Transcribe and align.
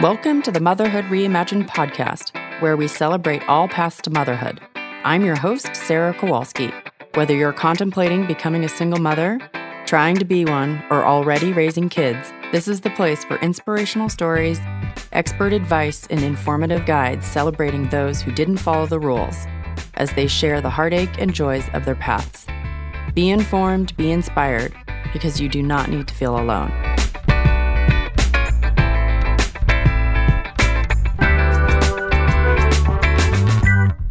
Welcome 0.00 0.42
to 0.42 0.52
the 0.52 0.60
Motherhood 0.60 1.06
Reimagined 1.06 1.66
podcast, 1.66 2.30
where 2.62 2.76
we 2.76 2.86
celebrate 2.86 3.42
all 3.48 3.66
paths 3.66 4.00
to 4.02 4.10
motherhood. 4.10 4.60
I'm 4.76 5.24
your 5.24 5.34
host, 5.34 5.74
Sarah 5.74 6.14
Kowalski. 6.14 6.72
Whether 7.14 7.34
you're 7.34 7.52
contemplating 7.52 8.24
becoming 8.24 8.62
a 8.62 8.68
single 8.68 9.00
mother, 9.00 9.40
trying 9.86 10.14
to 10.14 10.24
be 10.24 10.44
one, 10.44 10.80
or 10.88 11.04
already 11.04 11.52
raising 11.52 11.88
kids, 11.88 12.32
this 12.52 12.68
is 12.68 12.82
the 12.82 12.90
place 12.90 13.24
for 13.24 13.38
inspirational 13.38 14.08
stories, 14.08 14.60
expert 15.10 15.52
advice, 15.52 16.06
and 16.10 16.22
informative 16.22 16.86
guides 16.86 17.26
celebrating 17.26 17.88
those 17.88 18.22
who 18.22 18.30
didn't 18.30 18.58
follow 18.58 18.86
the 18.86 19.00
rules 19.00 19.48
as 19.94 20.12
they 20.12 20.28
share 20.28 20.60
the 20.60 20.70
heartache 20.70 21.20
and 21.20 21.34
joys 21.34 21.68
of 21.72 21.84
their 21.84 21.96
paths. 21.96 22.46
Be 23.14 23.30
informed, 23.30 23.96
be 23.96 24.12
inspired, 24.12 24.72
because 25.12 25.40
you 25.40 25.48
do 25.48 25.60
not 25.60 25.90
need 25.90 26.06
to 26.06 26.14
feel 26.14 26.38
alone. 26.38 26.87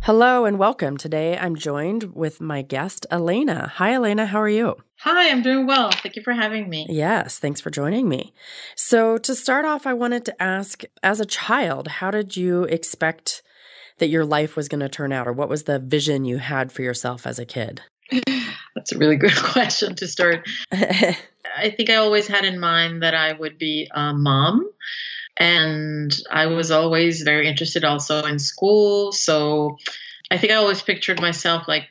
Hello 0.07 0.45
and 0.45 0.57
welcome. 0.57 0.95
Today 0.95 1.37
I'm 1.37 1.57
joined 1.57 2.15
with 2.15 2.39
my 2.39 2.61
guest, 2.61 3.05
Elena. 3.11 3.73
Hi, 3.75 3.93
Elena. 3.93 4.25
How 4.25 4.41
are 4.41 4.47
you? 4.47 4.77
Hi, 5.01 5.29
I'm 5.29 5.41
doing 5.41 5.67
well. 5.67 5.91
Thank 5.91 6.15
you 6.15 6.21
for 6.21 6.31
having 6.31 6.69
me. 6.69 6.85
Yes, 6.87 7.39
thanks 7.39 7.59
for 7.59 7.69
joining 7.71 8.07
me. 8.07 8.33
So, 8.77 9.17
to 9.17 9.35
start 9.35 9.65
off, 9.65 9.85
I 9.85 9.91
wanted 9.91 10.23
to 10.23 10.41
ask 10.41 10.83
as 11.03 11.19
a 11.19 11.25
child, 11.25 11.89
how 11.89 12.09
did 12.09 12.37
you 12.37 12.63
expect 12.63 13.43
that 13.97 14.07
your 14.07 14.23
life 14.23 14.55
was 14.55 14.69
going 14.69 14.79
to 14.79 14.87
turn 14.87 15.11
out, 15.11 15.27
or 15.27 15.33
what 15.33 15.49
was 15.49 15.63
the 15.63 15.77
vision 15.77 16.23
you 16.23 16.37
had 16.37 16.71
for 16.71 16.83
yourself 16.83 17.27
as 17.27 17.37
a 17.37 17.45
kid? 17.45 17.81
That's 18.75 18.93
a 18.93 18.97
really 18.97 19.17
good 19.17 19.35
question 19.43 19.93
to 19.95 20.07
start. 20.07 20.47
I 20.71 21.69
think 21.75 21.89
I 21.89 21.95
always 21.95 22.27
had 22.27 22.45
in 22.45 22.61
mind 22.61 23.03
that 23.03 23.13
I 23.13 23.33
would 23.33 23.57
be 23.57 23.89
a 23.93 24.13
mom 24.13 24.69
and 25.39 26.11
I 26.31 26.47
was 26.47 26.71
always 26.71 27.21
very 27.21 27.47
interested 27.47 27.83
also 27.83 28.25
in 28.25 28.39
school. 28.39 29.11
So 29.11 29.77
I 30.29 30.37
think 30.37 30.51
I 30.51 30.57
always 30.57 30.81
pictured 30.81 31.21
myself 31.21 31.67
like 31.67 31.87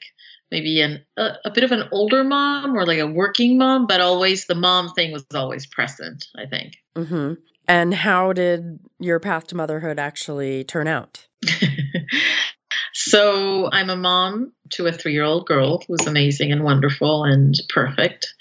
maybe 0.50 0.80
an, 0.80 1.04
a, 1.16 1.32
a, 1.44 1.50
bit 1.50 1.64
of 1.64 1.72
an 1.72 1.88
older 1.90 2.22
mom 2.22 2.76
or 2.76 2.86
like 2.86 2.98
a 2.98 3.06
working 3.06 3.58
mom, 3.58 3.86
but 3.86 4.00
always 4.00 4.46
the 4.46 4.54
mom 4.54 4.90
thing 4.90 5.12
was 5.12 5.24
always 5.34 5.66
present, 5.66 6.26
I 6.36 6.46
think. 6.46 6.74
Mm-hmm. 6.96 7.34
And 7.68 7.94
how 7.94 8.32
did 8.32 8.78
your 9.00 9.18
path 9.18 9.48
to 9.48 9.56
motherhood 9.56 9.98
actually 9.98 10.64
turn 10.64 10.86
out? 10.86 11.26
so 12.92 13.68
I'm 13.72 13.90
a 13.90 13.96
mom 13.96 14.52
to 14.72 14.86
a 14.86 14.92
three 14.92 15.12
year 15.12 15.24
old 15.24 15.46
girl 15.46 15.82
who's 15.86 16.06
amazing 16.06 16.52
and 16.52 16.62
wonderful 16.62 17.24
and 17.24 17.54
perfect. 17.68 18.32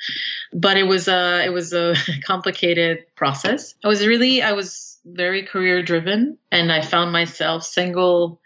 But 0.54 0.78
it 0.78 0.84
was 0.84 1.08
a 1.08 1.44
it 1.44 1.50
was 1.50 1.74
a 1.74 1.96
complicated 2.24 3.06
process. 3.16 3.74
I 3.84 3.88
was 3.88 4.06
really 4.06 4.44
I 4.44 4.52
was 4.52 5.00
very 5.06 5.44
career 5.44 5.84
driven 5.84 6.38
and 6.52 6.72
I 6.72 6.82
found 6.82 7.12
myself 7.12 7.64
single 7.64 8.42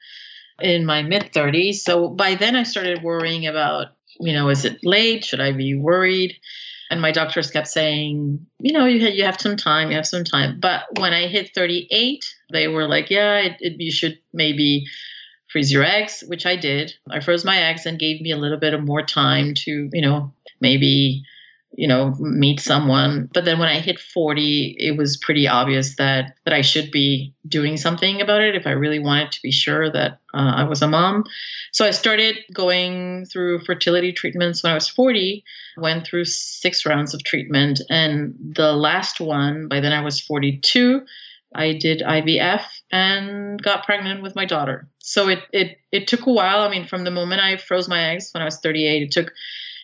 in 0.61 0.85
my 0.85 1.03
mid 1.03 1.33
30s. 1.33 1.75
So 1.75 2.09
by 2.09 2.35
then 2.35 2.55
I 2.55 2.63
started 2.63 3.03
worrying 3.03 3.47
about, 3.47 3.87
you 4.19 4.33
know, 4.33 4.49
is 4.49 4.65
it 4.65 4.79
late? 4.83 5.25
Should 5.25 5.41
I 5.41 5.51
be 5.51 5.75
worried? 5.75 6.35
And 6.91 7.01
my 7.01 7.11
doctors 7.11 7.51
kept 7.51 7.67
saying, 7.67 8.45
you 8.59 8.73
know, 8.73 8.85
you 8.85 9.05
have, 9.05 9.13
you 9.13 9.23
have 9.23 9.39
some 9.39 9.57
time, 9.57 9.91
you 9.91 9.95
have 9.95 10.07
some 10.07 10.23
time. 10.23 10.59
But 10.59 10.85
when 10.99 11.13
I 11.13 11.27
hit 11.27 11.51
38, 11.53 12.25
they 12.51 12.67
were 12.67 12.87
like, 12.87 13.11
yeah, 13.11 13.37
it, 13.39 13.57
it, 13.59 13.73
you 13.79 13.91
should 13.91 14.17
maybe 14.33 14.85
freeze 15.51 15.71
your 15.71 15.83
eggs, 15.83 16.23
which 16.27 16.45
I 16.45 16.55
did. 16.55 16.93
I 17.09 17.19
froze 17.19 17.45
my 17.45 17.57
eggs 17.57 17.85
and 17.85 17.99
gave 17.99 18.21
me 18.21 18.31
a 18.31 18.37
little 18.37 18.57
bit 18.57 18.73
of 18.73 18.83
more 18.83 19.03
time 19.03 19.53
to, 19.53 19.89
you 19.91 20.01
know, 20.01 20.33
maybe 20.59 21.23
you 21.73 21.87
know 21.87 22.15
meet 22.19 22.59
someone 22.59 23.29
but 23.33 23.45
then 23.45 23.59
when 23.59 23.69
i 23.69 23.79
hit 23.79 23.99
40 23.99 24.75
it 24.79 24.97
was 24.97 25.17
pretty 25.17 25.47
obvious 25.47 25.95
that 25.97 26.33
that 26.45 26.53
i 26.53 26.61
should 26.61 26.91
be 26.91 27.33
doing 27.47 27.77
something 27.77 28.21
about 28.21 28.41
it 28.41 28.55
if 28.55 28.65
i 28.65 28.71
really 28.71 28.99
wanted 28.99 29.31
to 29.31 29.41
be 29.41 29.51
sure 29.51 29.91
that 29.91 30.19
uh, 30.33 30.51
i 30.55 30.63
was 30.63 30.81
a 30.81 30.87
mom 30.87 31.23
so 31.71 31.85
i 31.85 31.91
started 31.91 32.37
going 32.53 33.25
through 33.25 33.59
fertility 33.59 34.11
treatments 34.11 34.63
when 34.63 34.71
i 34.71 34.75
was 34.75 34.89
40 34.89 35.43
went 35.77 36.05
through 36.05 36.25
six 36.25 36.85
rounds 36.85 37.13
of 37.13 37.23
treatment 37.23 37.81
and 37.89 38.35
the 38.39 38.73
last 38.73 39.21
one 39.21 39.67
by 39.67 39.79
then 39.79 39.93
i 39.93 40.01
was 40.01 40.19
42 40.19 41.01
I 41.55 41.73
did 41.73 42.01
IVF 42.01 42.61
and 42.91 43.59
got 43.61 43.83
pregnant 43.83 44.21
with 44.21 44.35
my 44.35 44.45
daughter. 44.45 44.87
So 44.99 45.29
it 45.29 45.39
it 45.51 45.79
it 45.91 46.07
took 46.07 46.27
a 46.27 46.31
while. 46.31 46.59
I 46.59 46.69
mean, 46.69 46.85
from 46.85 47.03
the 47.03 47.11
moment 47.11 47.41
I 47.41 47.57
froze 47.57 47.87
my 47.87 48.11
eggs 48.11 48.29
when 48.33 48.41
I 48.43 48.45
was 48.45 48.59
38, 48.59 49.01
it 49.01 49.11
took 49.11 49.33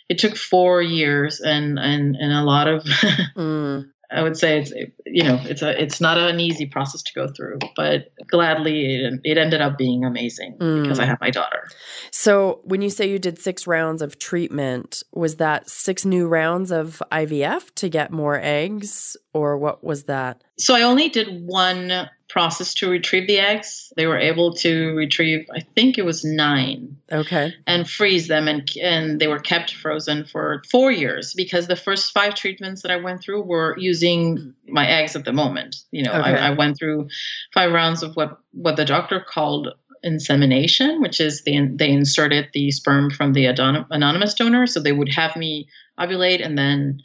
it 0.09 0.19
took 0.19 0.35
four 0.35 0.81
years 0.81 1.39
and 1.39 1.79
and 1.79 2.16
and 2.16 2.33
a 2.33 2.43
lot 2.43 2.67
of 2.67 2.83
mm. 3.38 3.85
I 4.11 4.21
would 4.21 4.38
say 4.38 4.59
it's 4.59 4.71
you 5.05 5.23
know 5.23 5.39
it's 5.43 5.61
a 5.61 5.81
it's 5.81 5.99
not 5.99 6.17
an 6.17 6.39
easy 6.39 6.66
process 6.66 7.01
to 7.03 7.13
go 7.13 7.27
through, 7.27 7.59
but 7.75 8.11
gladly 8.29 9.03
it, 9.03 9.19
it 9.23 9.38
ended 9.38 9.61
up 9.61 9.77
being 9.77 10.05
amazing 10.05 10.57
mm. 10.59 10.83
because 10.83 10.99
I 10.99 11.05
have 11.05 11.19
my 11.19 11.31
daughter. 11.31 11.67
So 12.11 12.61
when 12.63 12.81
you 12.81 12.89
say 12.89 13.09
you 13.09 13.19
did 13.19 13.39
six 13.39 13.66
rounds 13.66 14.01
of 14.01 14.19
treatment, 14.19 15.03
was 15.11 15.38
that 15.38 15.69
six 15.69 16.05
new 16.05 16.27
rounds 16.27 16.72
of 16.72 17.01
IVF 17.11 17.73
to 17.75 17.89
get 17.89 18.11
more 18.11 18.39
eggs, 18.39 19.17
or 19.33 19.57
what 19.57 19.83
was 19.83 20.03
that? 20.03 20.43
So 20.59 20.75
I 20.75 20.83
only 20.83 21.09
did 21.09 21.45
one 21.45 22.09
process 22.35 22.73
to 22.73 22.90
retrieve 22.90 23.28
the 23.28 23.40
eggs. 23.40 23.94
They 23.96 24.07
were 24.07 24.19
able 24.19 24.53
to 24.56 24.94
retrieve, 24.94 25.47
I 25.56 25.62
think 25.73 25.97
it 25.97 26.03
was 26.03 26.25
nine. 26.25 26.97
Okay. 27.09 27.53
And 27.66 27.90
freeze 27.90 28.28
them, 28.28 28.50
and 28.50 28.69
and 28.84 29.22
they 29.22 29.28
were 29.28 29.40
kept 29.40 29.73
frozen 29.73 30.25
for 30.25 30.62
four 30.69 30.91
years 30.91 31.34
because 31.34 31.68
the 31.68 31.78
first 31.78 32.12
five 32.12 32.35
treatments 32.35 32.81
that 32.81 32.91
I 32.91 32.97
went 32.97 33.22
through 33.22 33.44
were 33.44 33.78
using 33.78 34.53
my 34.68 34.85
eggs 34.85 35.16
at 35.16 35.23
the 35.23 35.31
moment. 35.31 35.78
You 35.91 36.03
know, 36.03 36.12
okay. 36.12 36.35
I, 36.35 36.47
I 36.47 36.50
went 36.50 36.78
through 36.78 37.07
five 37.53 37.72
rounds 37.72 38.03
of 38.03 38.16
what 38.16 38.38
what 38.52 38.75
the 38.75 38.84
doctor 38.84 39.23
called 39.25 39.69
insemination, 40.03 41.02
which 41.02 41.22
is 41.22 41.44
they 41.44 41.57
they 41.73 41.90
inserted 41.90 42.50
the 42.53 42.69
sperm 42.72 43.12
from 43.12 43.31
the 43.31 43.46
anonymous 43.46 44.34
donor, 44.34 44.67
so 44.67 44.81
they 44.81 44.91
would 44.91 45.13
have 45.13 45.38
me 45.38 45.69
ovulate 45.97 46.46
and 46.46 46.57
then 46.57 47.00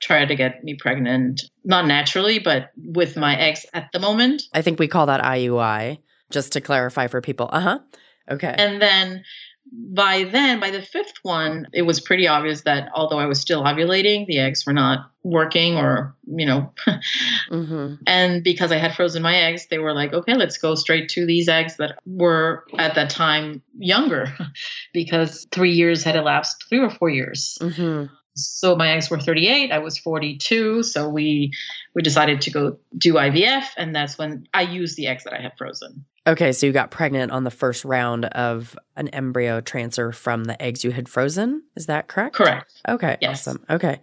try 0.00 0.24
to 0.24 0.34
get 0.34 0.64
me 0.64 0.74
pregnant, 0.74 1.42
not 1.64 1.86
naturally, 1.86 2.38
but 2.38 2.70
with 2.76 3.16
my 3.16 3.36
ex 3.36 3.66
at 3.74 3.90
the 3.92 3.98
moment. 3.98 4.42
I 4.52 4.62
think 4.62 4.78
we 4.78 4.88
call 4.88 5.06
that 5.06 5.22
IUI, 5.22 5.98
just 6.30 6.52
to 6.52 6.60
clarify 6.60 7.06
for 7.06 7.20
people. 7.20 7.48
Uh 7.52 7.60
huh. 7.60 7.78
Okay. 8.30 8.54
And 8.56 8.80
then 8.80 9.22
by 9.72 10.24
then, 10.24 10.58
by 10.58 10.70
the 10.70 10.82
fifth 10.82 11.14
one, 11.22 11.68
it 11.72 11.82
was 11.82 12.00
pretty 12.00 12.26
obvious 12.26 12.62
that 12.62 12.88
although 12.94 13.18
I 13.18 13.26
was 13.26 13.40
still 13.40 13.62
ovulating, 13.62 14.26
the 14.26 14.38
eggs 14.38 14.66
were 14.66 14.72
not 14.72 15.10
working 15.22 15.76
or, 15.76 16.16
you 16.26 16.46
know. 16.46 16.72
mm-hmm. 17.50 17.94
And 18.06 18.42
because 18.42 18.72
I 18.72 18.78
had 18.78 18.96
frozen 18.96 19.22
my 19.22 19.36
eggs, 19.36 19.68
they 19.68 19.78
were 19.78 19.92
like, 19.92 20.12
okay, 20.12 20.34
let's 20.34 20.58
go 20.58 20.74
straight 20.74 21.10
to 21.10 21.24
these 21.24 21.48
eggs 21.48 21.76
that 21.76 21.98
were 22.04 22.64
at 22.78 22.96
that 22.96 23.10
time 23.10 23.62
younger 23.78 24.34
because 24.92 25.46
three 25.52 25.72
years 25.72 26.02
had 26.02 26.16
elapsed, 26.16 26.64
three 26.68 26.80
or 26.80 26.90
four 26.90 27.10
years. 27.10 27.56
Mm-hmm 27.60 28.14
so 28.48 28.76
my 28.76 28.90
eggs 28.90 29.10
were 29.10 29.18
38 29.18 29.72
i 29.72 29.78
was 29.78 29.98
42 29.98 30.82
so 30.82 31.08
we 31.08 31.52
we 31.94 32.02
decided 32.02 32.40
to 32.42 32.50
go 32.50 32.78
do 32.96 33.14
ivf 33.14 33.64
and 33.76 33.94
that's 33.94 34.18
when 34.18 34.46
i 34.54 34.62
used 34.62 34.96
the 34.96 35.06
eggs 35.06 35.24
that 35.24 35.32
i 35.32 35.40
had 35.40 35.52
frozen. 35.56 36.04
Okay 36.26 36.52
so 36.52 36.66
you 36.66 36.72
got 36.72 36.90
pregnant 36.90 37.32
on 37.32 37.44
the 37.44 37.50
first 37.50 37.84
round 37.84 38.26
of 38.26 38.78
an 38.96 39.08
embryo 39.08 39.60
transfer 39.60 40.12
from 40.12 40.44
the 40.44 40.60
eggs 40.62 40.84
you 40.84 40.90
had 40.90 41.08
frozen 41.08 41.62
is 41.76 41.86
that 41.86 42.08
correct? 42.08 42.36
Correct. 42.36 42.72
Okay 42.86 43.16
yes. 43.20 43.46
awesome. 43.46 43.64
Okay 43.70 44.00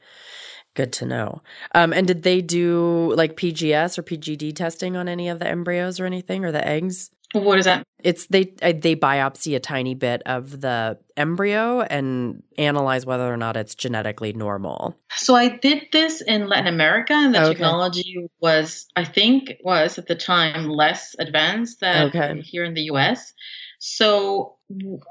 good 0.77 0.93
to 0.93 1.05
know. 1.07 1.41
Um, 1.73 1.91
and 1.91 2.05
did 2.05 2.21
they 2.21 2.39
do 2.39 3.11
like 3.15 3.35
pgs 3.35 3.97
or 3.97 4.03
pgd 4.03 4.55
testing 4.55 4.95
on 4.95 5.09
any 5.09 5.27
of 5.27 5.39
the 5.39 5.47
embryos 5.47 5.99
or 5.99 6.05
anything 6.05 6.45
or 6.45 6.51
the 6.51 6.65
eggs 6.65 7.09
what 7.33 7.59
is 7.59 7.65
that? 7.65 7.83
It's 8.03 8.27
they 8.27 8.53
uh, 8.61 8.73
they 8.79 8.95
biopsy 8.95 9.55
a 9.55 9.59
tiny 9.59 9.95
bit 9.95 10.21
of 10.25 10.61
the 10.61 10.97
embryo 11.17 11.81
and 11.81 12.43
analyze 12.57 13.05
whether 13.05 13.31
or 13.31 13.37
not 13.37 13.57
it's 13.57 13.75
genetically 13.75 14.33
normal. 14.33 14.95
So 15.15 15.35
I 15.35 15.49
did 15.49 15.87
this 15.91 16.21
in 16.21 16.47
Latin 16.47 16.67
America, 16.67 17.13
and 17.13 17.33
the 17.33 17.41
okay. 17.41 17.53
technology 17.53 18.27
was, 18.39 18.87
I 18.95 19.03
think, 19.03 19.55
was 19.63 19.97
at 19.97 20.07
the 20.07 20.15
time 20.15 20.69
less 20.69 21.15
advanced 21.19 21.81
than 21.81 22.07
okay. 22.07 22.41
here 22.41 22.63
in 22.63 22.75
the 22.75 22.83
U.S. 22.83 23.33
So 23.79 24.55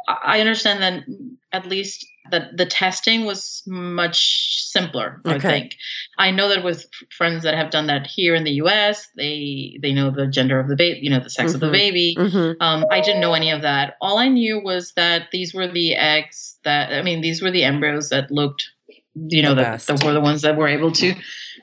I 0.09 0.41
understand 0.41 0.83
that 0.83 1.05
at 1.53 1.67
least 1.67 2.07
that 2.31 2.57
the 2.57 2.67
testing 2.67 3.25
was 3.25 3.63
much 3.67 4.65
simpler. 4.65 5.21
Okay. 5.27 5.37
I 5.37 5.39
think 5.39 5.77
I 6.19 6.31
know 6.31 6.49
that 6.49 6.65
with 6.65 6.87
friends 7.11 7.43
that 7.45 7.55
have 7.55 7.71
done 7.71 7.87
that 7.87 8.07
here 8.07 8.35
in 8.35 8.45
the 8.45 8.53
U.S., 8.53 9.09
they 9.17 9.79
they 9.83 9.93
know 9.93 10.11
the 10.11 10.27
gender 10.27 10.61
of 10.61 10.69
the 10.69 10.77
baby, 10.77 11.01
you 11.03 11.11
know, 11.11 11.21
the 11.21 11.31
sex 11.31 11.49
mm-hmm. 11.49 11.55
of 11.57 11.61
the 11.61 11.67
mm-hmm. 11.67 11.73
baby. 11.73 12.17
Mm-hmm. 12.19 12.63
Um, 12.63 12.85
I 12.91 13.01
didn't 13.01 13.21
know 13.21 13.35
any 13.35 13.51
of 13.51 13.63
that. 13.63 13.97
All 14.01 14.19
I 14.19 14.29
knew 14.29 14.61
was 14.63 14.93
that 14.97 15.29
these 15.33 15.55
were 15.55 15.69
the 15.69 15.95
eggs 15.95 16.59
that 16.65 16.93
I 16.93 17.03
mean, 17.03 17.21
these 17.21 17.43
were 17.43 17.51
the 17.51 17.65
embryos 17.65 18.11
that 18.11 18.31
looked, 18.31 18.69
you 19.15 19.43
know, 19.43 19.55
the 19.55 19.63
that, 19.63 19.81
that 19.81 20.05
were 20.05 20.13
the 20.13 20.21
ones 20.21 20.43
that 20.43 20.57
were 20.57 20.69
able 20.69 20.93
to 20.93 21.15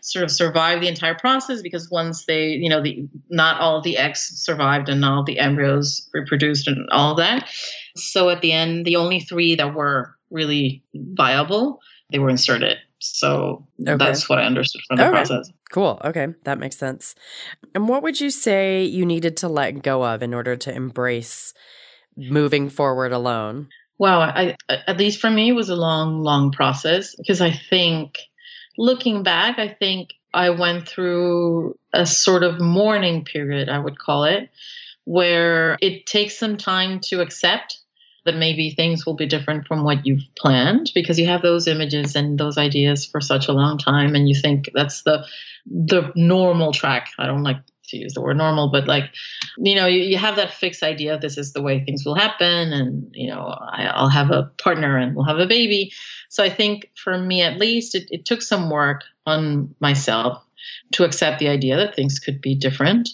sort 0.03 0.23
of 0.23 0.31
survive 0.31 0.81
the 0.81 0.87
entire 0.87 1.15
process 1.15 1.61
because 1.61 1.89
once 1.89 2.25
they, 2.25 2.49
you 2.49 2.69
know, 2.69 2.81
the 2.81 3.07
not 3.29 3.59
all 3.61 3.81
the 3.81 3.97
eggs 3.97 4.19
survived 4.35 4.89
and 4.89 5.03
all 5.05 5.23
the 5.23 5.39
embryos 5.39 6.09
reproduced 6.13 6.67
and 6.67 6.89
all 6.91 7.15
that. 7.15 7.49
So 7.95 8.29
at 8.29 8.41
the 8.41 8.51
end, 8.51 8.85
the 8.85 8.97
only 8.97 9.21
three 9.21 9.55
that 9.55 9.73
were 9.73 10.15
really 10.33 10.83
viable, 10.93 11.79
they 12.11 12.19
were 12.19 12.29
inserted. 12.29 12.77
So 12.99 13.67
okay. 13.81 13.97
that's 13.97 14.29
what 14.29 14.39
I 14.39 14.45
understood 14.45 14.81
from 14.87 14.97
the 14.97 15.03
okay. 15.03 15.11
process. 15.11 15.51
Cool. 15.71 15.99
Okay. 16.03 16.27
That 16.45 16.57
makes 16.57 16.77
sense. 16.77 17.15
And 17.75 17.87
what 17.87 18.01
would 18.03 18.19
you 18.19 18.29
say 18.29 18.83
you 18.83 19.05
needed 19.05 19.37
to 19.37 19.49
let 19.49 19.83
go 19.83 20.03
of 20.03 20.23
in 20.23 20.33
order 20.33 20.55
to 20.55 20.73
embrace 20.73 21.53
moving 22.15 22.69
forward 22.69 23.11
alone? 23.11 23.69
Wow. 23.97 24.21
I, 24.21 24.55
at 24.69 24.97
least 24.97 25.19
for 25.19 25.29
me, 25.29 25.49
it 25.49 25.53
was 25.53 25.69
a 25.69 25.75
long, 25.75 26.23
long 26.23 26.51
process 26.51 27.15
because 27.15 27.41
I 27.41 27.51
think 27.51 28.19
looking 28.77 29.23
back, 29.23 29.59
I 29.59 29.67
think 29.67 30.13
I 30.33 30.51
went 30.51 30.87
through 30.87 31.77
a 31.93 32.05
sort 32.05 32.43
of 32.43 32.59
mourning 32.59 33.25
period, 33.25 33.69
I 33.69 33.79
would 33.79 33.99
call 33.99 34.23
it, 34.23 34.49
where 35.03 35.77
it 35.81 36.05
takes 36.05 36.39
some 36.39 36.57
time 36.57 37.01
to 37.01 37.21
accept 37.21 37.79
that 38.25 38.35
maybe 38.35 38.71
things 38.71 39.05
will 39.05 39.15
be 39.15 39.25
different 39.25 39.67
from 39.67 39.83
what 39.83 40.05
you've 40.05 40.23
planned 40.37 40.91
because 40.95 41.19
you 41.19 41.27
have 41.27 41.41
those 41.41 41.67
images 41.67 42.15
and 42.15 42.39
those 42.39 42.57
ideas 42.57 43.05
for 43.05 43.21
such 43.21 43.47
a 43.47 43.53
long 43.53 43.77
time 43.77 44.15
and 44.15 44.29
you 44.29 44.35
think 44.35 44.69
that's 44.73 45.03
the 45.03 45.25
the 45.65 46.11
normal 46.15 46.73
track. 46.73 47.09
I 47.17 47.25
don't 47.25 47.43
like 47.43 47.57
to 47.85 47.97
use 47.97 48.13
the 48.13 48.21
word 48.21 48.37
normal 48.37 48.71
but 48.71 48.87
like 48.87 49.11
you 49.57 49.75
know 49.75 49.85
you, 49.85 50.01
you 50.01 50.17
have 50.17 50.37
that 50.37 50.53
fixed 50.53 50.83
idea 50.83 51.19
this 51.19 51.37
is 51.37 51.51
the 51.51 51.61
way 51.61 51.83
things 51.83 52.05
will 52.05 52.15
happen 52.15 52.71
and 52.71 53.11
you 53.13 53.27
know 53.27 53.45
I, 53.45 53.87
i'll 53.87 54.09
have 54.09 54.31
a 54.31 54.49
partner 54.57 54.97
and 54.97 55.15
we'll 55.15 55.25
have 55.25 55.39
a 55.39 55.45
baby. 55.45 55.91
So 56.29 56.43
i 56.43 56.49
think 56.49 56.89
for 56.95 57.17
me 57.17 57.41
at 57.41 57.59
least 57.59 57.93
it, 57.93 58.07
it 58.09 58.25
took 58.25 58.41
some 58.41 58.69
work 58.69 59.03
on 59.25 59.75
myself 59.79 60.41
to 60.93 61.03
accept 61.03 61.39
the 61.39 61.49
idea 61.49 61.75
that 61.75 61.95
things 61.95 62.19
could 62.19 62.41
be 62.41 62.55
different 62.55 63.09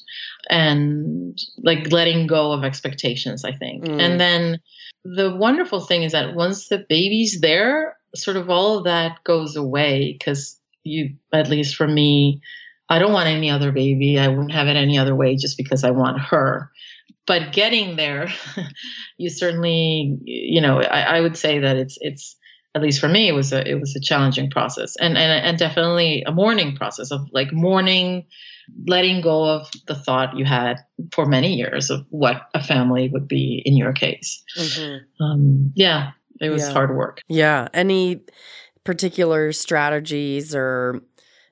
and 0.49 1.37
like 1.63 1.91
letting 1.91 2.27
go 2.27 2.51
of 2.51 2.63
expectations 2.63 3.45
i 3.45 3.51
think 3.51 3.83
mm. 3.83 4.01
and 4.01 4.19
then 4.19 4.59
the 5.05 5.35
wonderful 5.35 5.79
thing 5.79 6.03
is 6.03 6.11
that 6.11 6.35
once 6.35 6.67
the 6.67 6.85
baby's 6.89 7.39
there, 7.41 7.97
sort 8.15 8.37
of 8.37 8.49
all 8.49 8.77
of 8.77 8.83
that 8.85 9.23
goes 9.23 9.55
away 9.55 10.13
because 10.13 10.59
you, 10.83 11.15
at 11.33 11.49
least 11.49 11.75
for 11.75 11.87
me, 11.87 12.41
I 12.89 12.99
don't 12.99 13.13
want 13.13 13.29
any 13.29 13.49
other 13.49 13.71
baby. 13.71 14.19
I 14.19 14.27
wouldn't 14.27 14.51
have 14.51 14.67
it 14.67 14.75
any 14.75 14.97
other 14.97 15.15
way 15.15 15.35
just 15.35 15.57
because 15.57 15.83
I 15.83 15.91
want 15.91 16.19
her. 16.19 16.71
But 17.27 17.53
getting 17.53 17.95
there, 17.95 18.29
you 19.17 19.29
certainly, 19.29 20.17
you 20.23 20.61
know, 20.61 20.81
I, 20.81 21.17
I 21.17 21.21
would 21.21 21.37
say 21.37 21.59
that 21.59 21.77
it's 21.77 21.97
it's 22.01 22.35
at 22.75 22.81
least 22.81 22.99
for 22.99 23.07
me, 23.07 23.27
it 23.27 23.33
was 23.33 23.53
a 23.53 23.67
it 23.67 23.79
was 23.79 23.95
a 23.95 24.01
challenging 24.01 24.49
process 24.49 24.95
and 24.99 25.17
and 25.17 25.45
and 25.45 25.57
definitely 25.57 26.23
a 26.25 26.31
mourning 26.31 26.75
process 26.75 27.11
of 27.11 27.27
like 27.31 27.53
mourning 27.53 28.25
letting 28.87 29.21
go 29.21 29.45
of 29.45 29.69
the 29.87 29.95
thought 29.95 30.37
you 30.37 30.45
had 30.45 30.77
for 31.13 31.25
many 31.25 31.55
years 31.55 31.89
of 31.89 32.05
what 32.09 32.47
a 32.53 32.63
family 32.63 33.09
would 33.09 33.27
be 33.27 33.61
in 33.65 33.77
your 33.77 33.93
case. 33.93 34.43
Mm-hmm. 34.57 35.23
Um, 35.23 35.71
yeah, 35.75 36.11
it 36.41 36.49
was 36.49 36.63
yeah. 36.63 36.73
hard 36.73 36.95
work. 36.95 37.21
Yeah. 37.27 37.67
Any 37.73 38.21
particular 38.83 39.51
strategies 39.51 40.55
or 40.55 41.01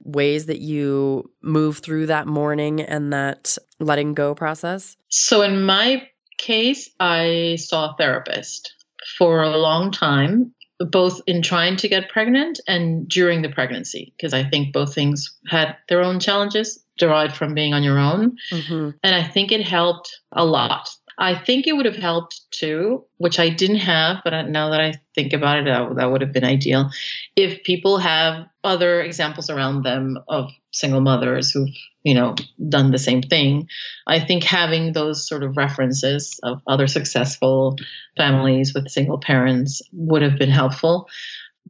ways 0.04 0.46
that 0.46 0.60
you 0.60 1.30
move 1.42 1.80
through 1.80 2.08
that 2.08 2.28
mourning 2.28 2.82
and 2.82 3.14
that 3.14 3.58
letting 3.80 4.14
go 4.14 4.34
process? 4.34 4.96
So, 5.10 5.42
in 5.42 5.64
my 5.64 6.08
case, 6.38 6.90
I 7.00 7.58
saw 7.60 7.92
a 7.92 7.96
therapist 7.98 8.74
for 9.18 9.44
a 9.44 9.58
long 9.58 9.92
time 9.92 10.54
both 10.80 11.22
in 11.26 11.42
trying 11.42 11.76
to 11.78 11.88
get 11.88 12.10
pregnant 12.10 12.60
and 12.68 13.08
during 13.08 13.42
the 13.42 13.50
pregnancy, 13.50 14.14
because 14.16 14.34
I 14.34 14.44
think 14.44 14.74
both 14.74 14.94
things 14.94 15.36
had 15.48 15.76
their 15.90 16.02
own 16.02 16.20
challenges 16.20 16.84
derived 16.98 17.36
from 17.36 17.54
being 17.54 17.74
on 17.74 17.84
your 17.84 18.00
own. 18.00 18.38
Mm-hmm. 18.52 18.90
And 19.04 19.16
I 19.16 19.24
think 19.24 19.52
it 19.52 19.68
helped 19.68 20.16
a 20.32 20.46
lot. 20.46 20.90
I 21.20 21.34
think 21.34 21.66
it 21.66 21.74
would 21.74 21.88
have 21.88 21.96
helped 21.96 22.42
too, 22.52 23.06
which 23.18 23.40
I 23.40 23.50
didn't 23.50 23.78
have, 23.78 24.18
but 24.24 24.50
now 24.50 24.70
that 24.70 24.82
I 24.82 24.94
think 25.16 25.34
about 25.34 25.60
it, 25.60 25.66
that, 25.66 25.96
that 25.96 26.12
would 26.12 26.22
have 26.22 26.32
been 26.32 26.44
ideal. 26.44 26.92
If 27.36 27.64
people 27.64 27.98
have 27.98 28.46
other 28.64 29.02
examples 29.02 29.50
around 29.50 29.84
them 29.84 30.20
of 30.28 30.52
single 30.72 31.02
mothers 31.02 31.50
who've, 31.50 31.74
you 32.04 32.14
know, 32.14 32.36
done 32.70 32.92
the 32.92 33.00
same 33.00 33.24
thing, 33.24 33.68
I 34.06 34.20
think 34.20 34.44
having 34.44 34.94
those 34.94 35.28
sort 35.28 35.42
of 35.42 35.58
references 35.58 36.40
of 36.44 36.62
other 36.68 36.86
successful 36.86 37.78
families 38.16 38.76
with 38.76 38.90
single 38.90 39.18
parents 39.18 39.82
would 39.94 40.22
have 40.22 40.38
been 40.38 40.52
helpful. 40.52 41.10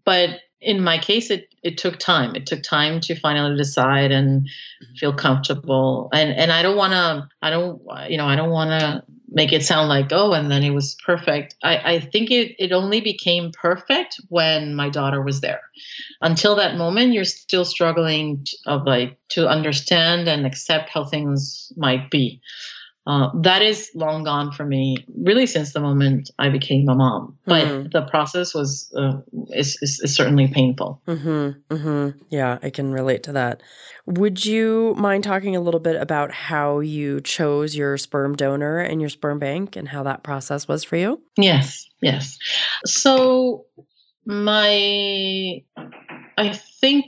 But 0.03 0.41
in 0.61 0.83
my 0.83 0.97
case, 0.97 1.29
it 1.29 1.53
it 1.63 1.77
took 1.77 1.99
time. 1.99 2.35
It 2.35 2.45
took 2.45 2.63
time 2.63 2.99
to 3.01 3.15
finally 3.15 3.57
decide 3.57 4.11
and 4.11 4.43
mm-hmm. 4.43 4.95
feel 4.95 5.13
comfortable. 5.13 6.09
And 6.13 6.31
and 6.31 6.51
I 6.51 6.61
don't 6.61 6.77
want 6.77 6.93
to. 6.93 7.29
I 7.41 7.49
don't. 7.49 7.81
You 8.09 8.17
know. 8.17 8.27
I 8.27 8.35
don't 8.35 8.51
want 8.51 8.71
to 8.71 9.03
make 9.29 9.51
it 9.51 9.65
sound 9.65 9.89
like 9.89 10.07
oh, 10.11 10.33
and 10.33 10.49
then 10.49 10.63
it 10.63 10.71
was 10.71 10.95
perfect. 11.05 11.55
I 11.63 11.77
I 11.77 11.99
think 11.99 12.31
it 12.31 12.55
it 12.57 12.71
only 12.71 13.01
became 13.01 13.51
perfect 13.51 14.19
when 14.29 14.75
my 14.75 14.89
daughter 14.89 15.21
was 15.21 15.41
there. 15.41 15.61
Until 16.21 16.55
that 16.55 16.77
moment, 16.77 17.13
you're 17.13 17.25
still 17.25 17.65
struggling 17.65 18.43
to, 18.45 18.57
of 18.65 18.85
like 18.85 19.17
to 19.29 19.47
understand 19.47 20.27
and 20.27 20.45
accept 20.45 20.89
how 20.89 21.05
things 21.05 21.71
might 21.75 22.09
be. 22.09 22.41
Uh, 23.07 23.31
that 23.41 23.61
is 23.61 23.89
long 23.95 24.25
gone 24.25 24.51
for 24.51 24.65
me, 24.65 24.97
really, 25.15 25.45
since 25.45 25.71
the 25.71 25.79
moment 25.79 26.29
I 26.39 26.49
became 26.49 26.89
a 26.89 26.95
mom. 26.95 27.37
But 27.45 27.65
mm-hmm. 27.65 27.87
the 27.93 28.01
process 28.01 28.53
was 28.53 28.93
uh, 28.97 29.21
is, 29.51 29.77
is, 29.81 30.01
is 30.01 30.13
certainly 30.13 30.49
painful. 30.49 31.01
Mm-hmm. 31.07 31.73
Mm-hmm. 31.73 32.19
Yeah, 32.29 32.59
I 32.61 32.69
can 32.69 32.91
relate 32.91 33.23
to 33.23 33.31
that. 33.31 33.63
Would 34.07 34.45
you 34.45 34.93
mind 34.97 35.23
talking 35.23 35.55
a 35.55 35.61
little 35.61 35.79
bit 35.79 35.95
about 35.95 36.33
how 36.33 36.81
you 36.81 37.21
chose 37.21 37.77
your 37.77 37.97
sperm 37.97 38.35
donor 38.35 38.79
and 38.79 38.99
your 38.99 39.09
sperm 39.09 39.39
bank, 39.39 39.77
and 39.77 39.87
how 39.87 40.03
that 40.03 40.23
process 40.23 40.67
was 40.67 40.83
for 40.83 40.97
you? 40.97 41.21
Yes, 41.37 41.87
yes. 42.01 42.37
So 42.85 43.67
my, 44.25 45.63
I 46.37 46.53
think 46.81 47.05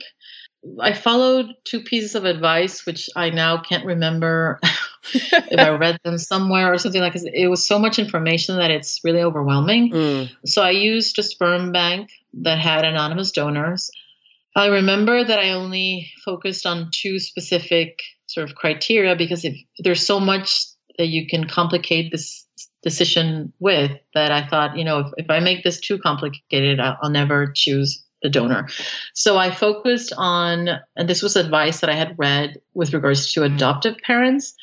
I 0.82 0.94
followed 0.94 1.56
two 1.66 1.82
pieces 1.82 2.16
of 2.16 2.24
advice, 2.24 2.86
which 2.86 3.10
I 3.18 3.32
now 3.32 3.62
can't 3.62 3.86
remember 3.86 4.62
if 5.14 5.60
I 5.60 5.70
read 5.70 6.00
them 6.04 6.18
somewhere 6.18 6.72
or 6.72 6.78
something 6.78 7.02
like. 7.02 7.16
It 7.16 7.48
was 7.48 7.68
so 7.68 7.80
much 7.80 8.00
information 8.00 8.58
that 8.58 8.72
it's 8.72 9.00
really 9.04 9.22
overwhelming. 9.22 9.92
Mm. 9.92 10.30
So 10.46 10.62
I 10.62 10.72
used 10.72 11.18
a 11.20 11.24
sperm 11.24 11.72
bank 11.72 12.10
that 12.42 12.60
had 12.60 12.86
anonymous 12.86 13.32
donors. 13.32 13.90
I 14.56 14.68
remember 14.68 15.24
that 15.24 15.40
I 15.40 15.52
only 15.52 16.12
focused 16.26 16.66
on 16.66 16.90
two 16.92 17.20
specific 17.20 18.00
sort 18.28 18.50
of 18.50 18.56
criteria 18.56 19.16
because 19.16 19.46
if 19.46 19.56
there's 19.80 20.06
so 20.06 20.20
much 20.20 20.66
that 20.98 21.08
you 21.08 21.28
can 21.28 21.48
complicate 21.48 22.12
this 22.12 22.46
decision 22.84 23.54
with 23.60 23.92
that 24.14 24.32
I 24.32 24.48
thought, 24.48 24.78
you 24.78 24.84
know, 24.84 25.00
if, 25.00 25.08
if 25.18 25.30
I 25.30 25.40
make 25.40 25.64
this 25.64 25.80
too 25.80 25.98
complicated, 25.98 26.80
I'll, 26.80 26.98
I'll 27.02 27.10
never 27.10 27.52
choose 27.56 28.04
the 28.22 28.30
donor. 28.30 28.68
So 29.14 29.38
I 29.38 29.52
focused 29.52 30.14
on, 30.18 30.70
and 30.96 31.10
this 31.10 31.22
was 31.22 31.36
advice 31.36 31.80
that 31.80 31.90
I 31.90 31.96
had 31.96 32.16
read 32.18 32.60
with 32.74 32.94
regards 32.94 33.34
to 33.34 33.44
adoptive 33.44 33.98
parents, 34.06 34.56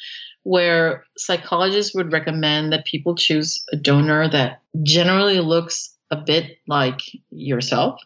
where 0.47 1.03
psychologists 1.19 1.93
would 1.93 2.12
recommend 2.12 2.73
that 2.73 2.85
people 2.85 3.17
choose 3.17 3.65
a 3.73 3.76
donor 3.76 4.29
that 4.29 4.62
generally 4.85 5.41
looks 5.41 5.93
a 6.12 6.17
bit 6.17 6.59
like 6.69 7.00
yourself 7.31 8.00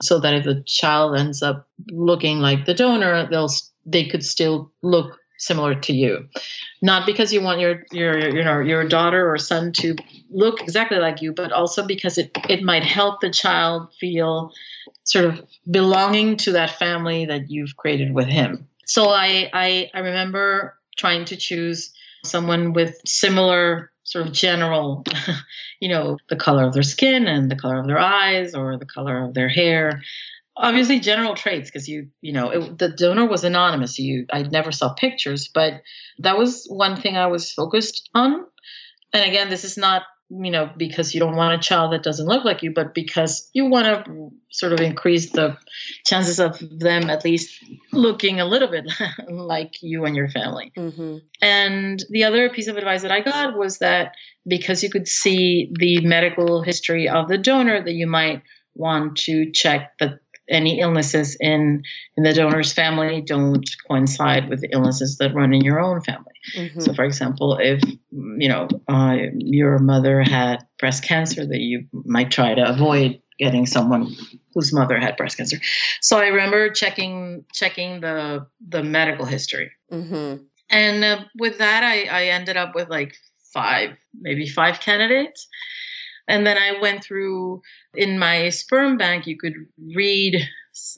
so 0.00 0.18
that 0.18 0.32
if 0.32 0.44
the 0.44 0.62
child 0.66 1.14
ends 1.14 1.42
up 1.42 1.68
looking 1.90 2.38
like 2.38 2.64
the 2.64 2.72
donor 2.72 3.28
they'll 3.30 3.50
they 3.84 4.06
could 4.06 4.24
still 4.24 4.72
look 4.82 5.18
similar 5.36 5.74
to 5.74 5.92
you. 5.92 6.26
Not 6.80 7.04
because 7.04 7.34
you 7.34 7.42
want 7.42 7.60
your 7.60 7.84
your 7.92 8.34
you 8.34 8.42
know 8.42 8.60
your 8.60 8.88
daughter 8.88 9.30
or 9.30 9.36
son 9.36 9.72
to 9.74 9.94
look 10.30 10.62
exactly 10.62 10.96
like 10.96 11.20
you 11.20 11.34
but 11.34 11.52
also 11.52 11.86
because 11.86 12.16
it 12.16 12.30
it 12.48 12.62
might 12.62 12.82
help 12.82 13.20
the 13.20 13.28
child 13.28 13.92
feel 14.00 14.52
sort 15.02 15.26
of 15.26 15.42
belonging 15.70 16.38
to 16.38 16.52
that 16.52 16.78
family 16.78 17.26
that 17.26 17.50
you've 17.50 17.76
created 17.76 18.14
with 18.14 18.26
him. 18.26 18.68
So 18.86 19.10
i 19.10 19.50
i, 19.52 19.90
I 19.92 19.98
remember 19.98 20.78
trying 20.96 21.24
to 21.26 21.36
choose 21.36 21.92
someone 22.24 22.72
with 22.72 22.96
similar 23.06 23.90
sort 24.04 24.26
of 24.26 24.32
general, 24.32 25.04
you 25.80 25.88
know, 25.88 26.18
the 26.28 26.36
color 26.36 26.64
of 26.64 26.74
their 26.74 26.82
skin 26.82 27.26
and 27.26 27.50
the 27.50 27.56
color 27.56 27.78
of 27.78 27.86
their 27.86 27.98
eyes 27.98 28.54
or 28.54 28.78
the 28.78 28.86
color 28.86 29.24
of 29.24 29.34
their 29.34 29.48
hair. 29.48 30.02
Obviously, 30.56 31.00
general 31.00 31.34
traits 31.34 31.68
because 31.70 31.88
you, 31.88 32.08
you 32.20 32.32
know, 32.32 32.50
it, 32.50 32.78
the 32.78 32.88
donor 32.88 33.26
was 33.26 33.44
anonymous. 33.44 33.98
You, 33.98 34.26
I 34.32 34.42
never 34.42 34.70
saw 34.70 34.94
pictures, 34.94 35.50
but 35.52 35.82
that 36.18 36.38
was 36.38 36.66
one 36.68 36.96
thing 36.96 37.16
I 37.16 37.26
was 37.26 37.52
focused 37.52 38.08
on. 38.14 38.44
And 39.12 39.28
again, 39.28 39.50
this 39.50 39.64
is 39.64 39.76
not 39.76 40.02
you 40.30 40.50
know, 40.50 40.70
because 40.76 41.14
you 41.14 41.20
don't 41.20 41.36
want 41.36 41.54
a 41.54 41.66
child 41.66 41.92
that 41.92 42.02
doesn't 42.02 42.26
look 42.26 42.44
like 42.44 42.62
you, 42.62 42.72
but 42.72 42.94
because 42.94 43.48
you 43.52 43.66
want 43.66 44.04
to 44.04 44.32
sort 44.50 44.72
of 44.72 44.80
increase 44.80 45.30
the 45.30 45.56
chances 46.04 46.40
of 46.40 46.58
them 46.70 47.10
at 47.10 47.24
least 47.24 47.62
looking 47.92 48.40
a 48.40 48.44
little 48.44 48.68
bit 48.68 48.86
like 49.28 49.82
you 49.82 50.04
and 50.04 50.16
your 50.16 50.28
family. 50.28 50.72
Mm-hmm. 50.76 51.18
And 51.42 52.04
the 52.10 52.24
other 52.24 52.48
piece 52.48 52.68
of 52.68 52.76
advice 52.76 53.02
that 53.02 53.12
I 53.12 53.20
got 53.20 53.56
was 53.56 53.78
that 53.78 54.14
because 54.46 54.82
you 54.82 54.90
could 54.90 55.08
see 55.08 55.70
the 55.72 56.00
medical 56.06 56.62
history 56.62 57.08
of 57.08 57.28
the 57.28 57.38
donor, 57.38 57.82
that 57.82 57.92
you 57.92 58.06
might 58.06 58.42
want 58.74 59.16
to 59.16 59.52
check 59.52 59.92
that 59.98 60.20
any 60.48 60.80
illnesses 60.80 61.36
in 61.40 61.82
in 62.16 62.22
the 62.24 62.32
donor's 62.32 62.72
family 62.72 63.20
don't 63.20 63.68
coincide 63.88 64.48
with 64.48 64.60
the 64.60 64.68
illnesses 64.72 65.16
that 65.18 65.34
run 65.34 65.54
in 65.54 65.62
your 65.62 65.80
own 65.80 66.00
family. 66.02 66.32
Mm-hmm. 66.54 66.80
So, 66.80 66.92
for 66.94 67.04
example, 67.04 67.58
if 67.60 67.82
you 68.12 68.48
know 68.48 68.68
uh, 68.88 69.16
your 69.36 69.78
mother 69.78 70.22
had 70.22 70.66
breast 70.78 71.02
cancer, 71.04 71.46
that 71.46 71.60
you 71.60 71.86
might 71.92 72.30
try 72.30 72.54
to 72.54 72.68
avoid 72.68 73.20
getting 73.38 73.66
someone 73.66 74.14
whose 74.54 74.72
mother 74.72 74.98
had 74.98 75.16
breast 75.16 75.36
cancer. 75.36 75.58
So 76.00 76.18
I 76.18 76.28
remember 76.28 76.70
checking 76.70 77.44
checking 77.52 78.00
the 78.00 78.46
the 78.68 78.82
medical 78.82 79.26
history, 79.26 79.70
Mm-hmm. 79.92 80.42
and 80.70 81.04
uh, 81.04 81.24
with 81.38 81.58
that, 81.58 81.82
I 81.82 82.04
I 82.04 82.26
ended 82.26 82.56
up 82.56 82.74
with 82.74 82.88
like 82.88 83.16
five, 83.52 83.90
maybe 84.20 84.48
five 84.48 84.80
candidates. 84.80 85.48
And 86.26 86.46
then 86.46 86.56
I 86.56 86.80
went 86.80 87.04
through 87.04 87.60
in 87.96 88.18
my 88.18 88.48
sperm 88.50 88.96
bank, 88.96 89.26
you 89.26 89.36
could 89.38 89.54
read 89.94 90.36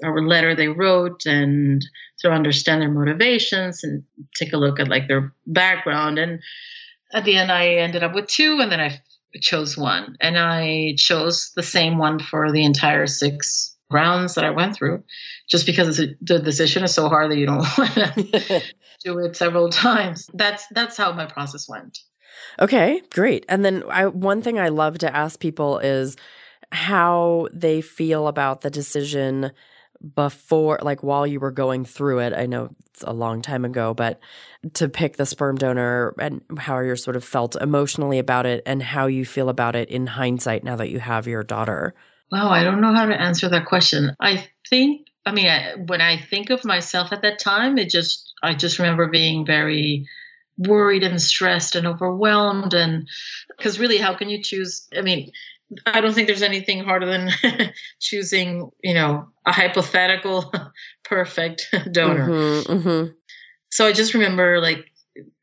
a 0.02 0.08
letter 0.08 0.54
they 0.54 0.68
wrote 0.68 1.26
and 1.26 1.84
to 2.18 2.30
understand 2.30 2.80
their 2.80 2.90
motivations 2.90 3.84
and 3.84 4.02
take 4.34 4.52
a 4.52 4.56
look 4.56 4.80
at 4.80 4.88
like 4.88 5.08
their 5.08 5.32
background. 5.46 6.18
And 6.18 6.40
at 7.12 7.24
the 7.24 7.36
end, 7.36 7.52
I 7.52 7.74
ended 7.76 8.02
up 8.02 8.14
with 8.14 8.26
two, 8.26 8.58
and 8.60 8.72
then 8.72 8.80
I 8.80 9.00
chose 9.40 9.76
one. 9.76 10.16
And 10.20 10.38
I 10.38 10.94
chose 10.96 11.52
the 11.54 11.62
same 11.62 11.98
one 11.98 12.18
for 12.18 12.50
the 12.52 12.64
entire 12.64 13.06
six 13.06 13.76
rounds 13.90 14.34
that 14.34 14.44
I 14.44 14.50
went 14.50 14.74
through, 14.74 15.04
just 15.48 15.66
because 15.66 15.96
the 15.96 16.38
decision 16.38 16.82
is 16.82 16.94
so 16.94 17.08
hard 17.08 17.30
that 17.30 17.38
you 17.38 17.46
don't 17.46 17.58
want 17.78 17.94
to 17.94 18.62
do 19.04 19.18
it 19.18 19.36
several 19.36 19.68
times. 19.68 20.28
That's 20.32 20.66
that's 20.68 20.96
how 20.96 21.12
my 21.12 21.26
process 21.26 21.68
went. 21.68 21.98
Okay, 22.60 23.02
great. 23.10 23.44
And 23.48 23.64
then 23.64 23.84
I, 23.90 24.06
one 24.06 24.42
thing 24.42 24.58
I 24.58 24.68
love 24.68 24.98
to 24.98 25.14
ask 25.14 25.38
people 25.38 25.78
is 25.78 26.16
how 26.76 27.48
they 27.52 27.80
feel 27.80 28.28
about 28.28 28.60
the 28.60 28.70
decision 28.70 29.50
before, 30.14 30.78
like 30.82 31.02
while 31.02 31.26
you 31.26 31.40
were 31.40 31.50
going 31.50 31.84
through 31.84 32.20
it. 32.20 32.32
I 32.32 32.46
know 32.46 32.68
it's 32.90 33.02
a 33.02 33.12
long 33.12 33.42
time 33.42 33.64
ago, 33.64 33.94
but 33.94 34.20
to 34.74 34.88
pick 34.88 35.16
the 35.16 35.26
sperm 35.26 35.56
donor 35.56 36.14
and 36.20 36.42
how 36.58 36.78
you 36.80 36.94
sort 36.96 37.16
of 37.16 37.24
felt 37.24 37.56
emotionally 37.56 38.18
about 38.18 38.46
it 38.46 38.62
and 38.66 38.82
how 38.82 39.06
you 39.06 39.24
feel 39.24 39.48
about 39.48 39.74
it 39.74 39.88
in 39.88 40.06
hindsight 40.06 40.64
now 40.64 40.76
that 40.76 40.90
you 40.90 41.00
have 41.00 41.26
your 41.26 41.42
daughter. 41.42 41.94
Wow, 42.30 42.50
I 42.50 42.62
don't 42.62 42.80
know 42.80 42.94
how 42.94 43.06
to 43.06 43.20
answer 43.20 43.48
that 43.48 43.66
question. 43.66 44.14
I 44.20 44.46
think, 44.68 45.06
I 45.24 45.32
mean, 45.32 45.46
I, 45.46 45.74
when 45.86 46.00
I 46.00 46.20
think 46.20 46.50
of 46.50 46.64
myself 46.64 47.12
at 47.12 47.22
that 47.22 47.38
time, 47.38 47.78
it 47.78 47.88
just, 47.88 48.32
I 48.42 48.54
just 48.54 48.78
remember 48.78 49.08
being 49.08 49.46
very 49.46 50.06
worried 50.58 51.02
and 51.02 51.20
stressed 51.20 51.76
and 51.76 51.86
overwhelmed 51.86 52.72
and 52.72 53.06
because 53.56 53.78
really 53.78 53.98
how 53.98 54.14
can 54.14 54.30
you 54.30 54.42
choose 54.42 54.88
i 54.96 55.02
mean 55.02 55.30
i 55.86 56.00
don't 56.00 56.14
think 56.14 56.26
there's 56.26 56.42
anything 56.42 56.82
harder 56.82 57.06
than 57.06 57.30
choosing 58.00 58.70
you 58.82 58.94
know 58.94 59.26
a 59.46 59.52
hypothetical 59.52 60.52
perfect 61.04 61.68
donor. 61.92 62.28
Mm-hmm, 62.28 62.72
mm-hmm. 62.72 63.12
so 63.70 63.86
i 63.86 63.92
just 63.92 64.14
remember 64.14 64.60
like 64.60 64.84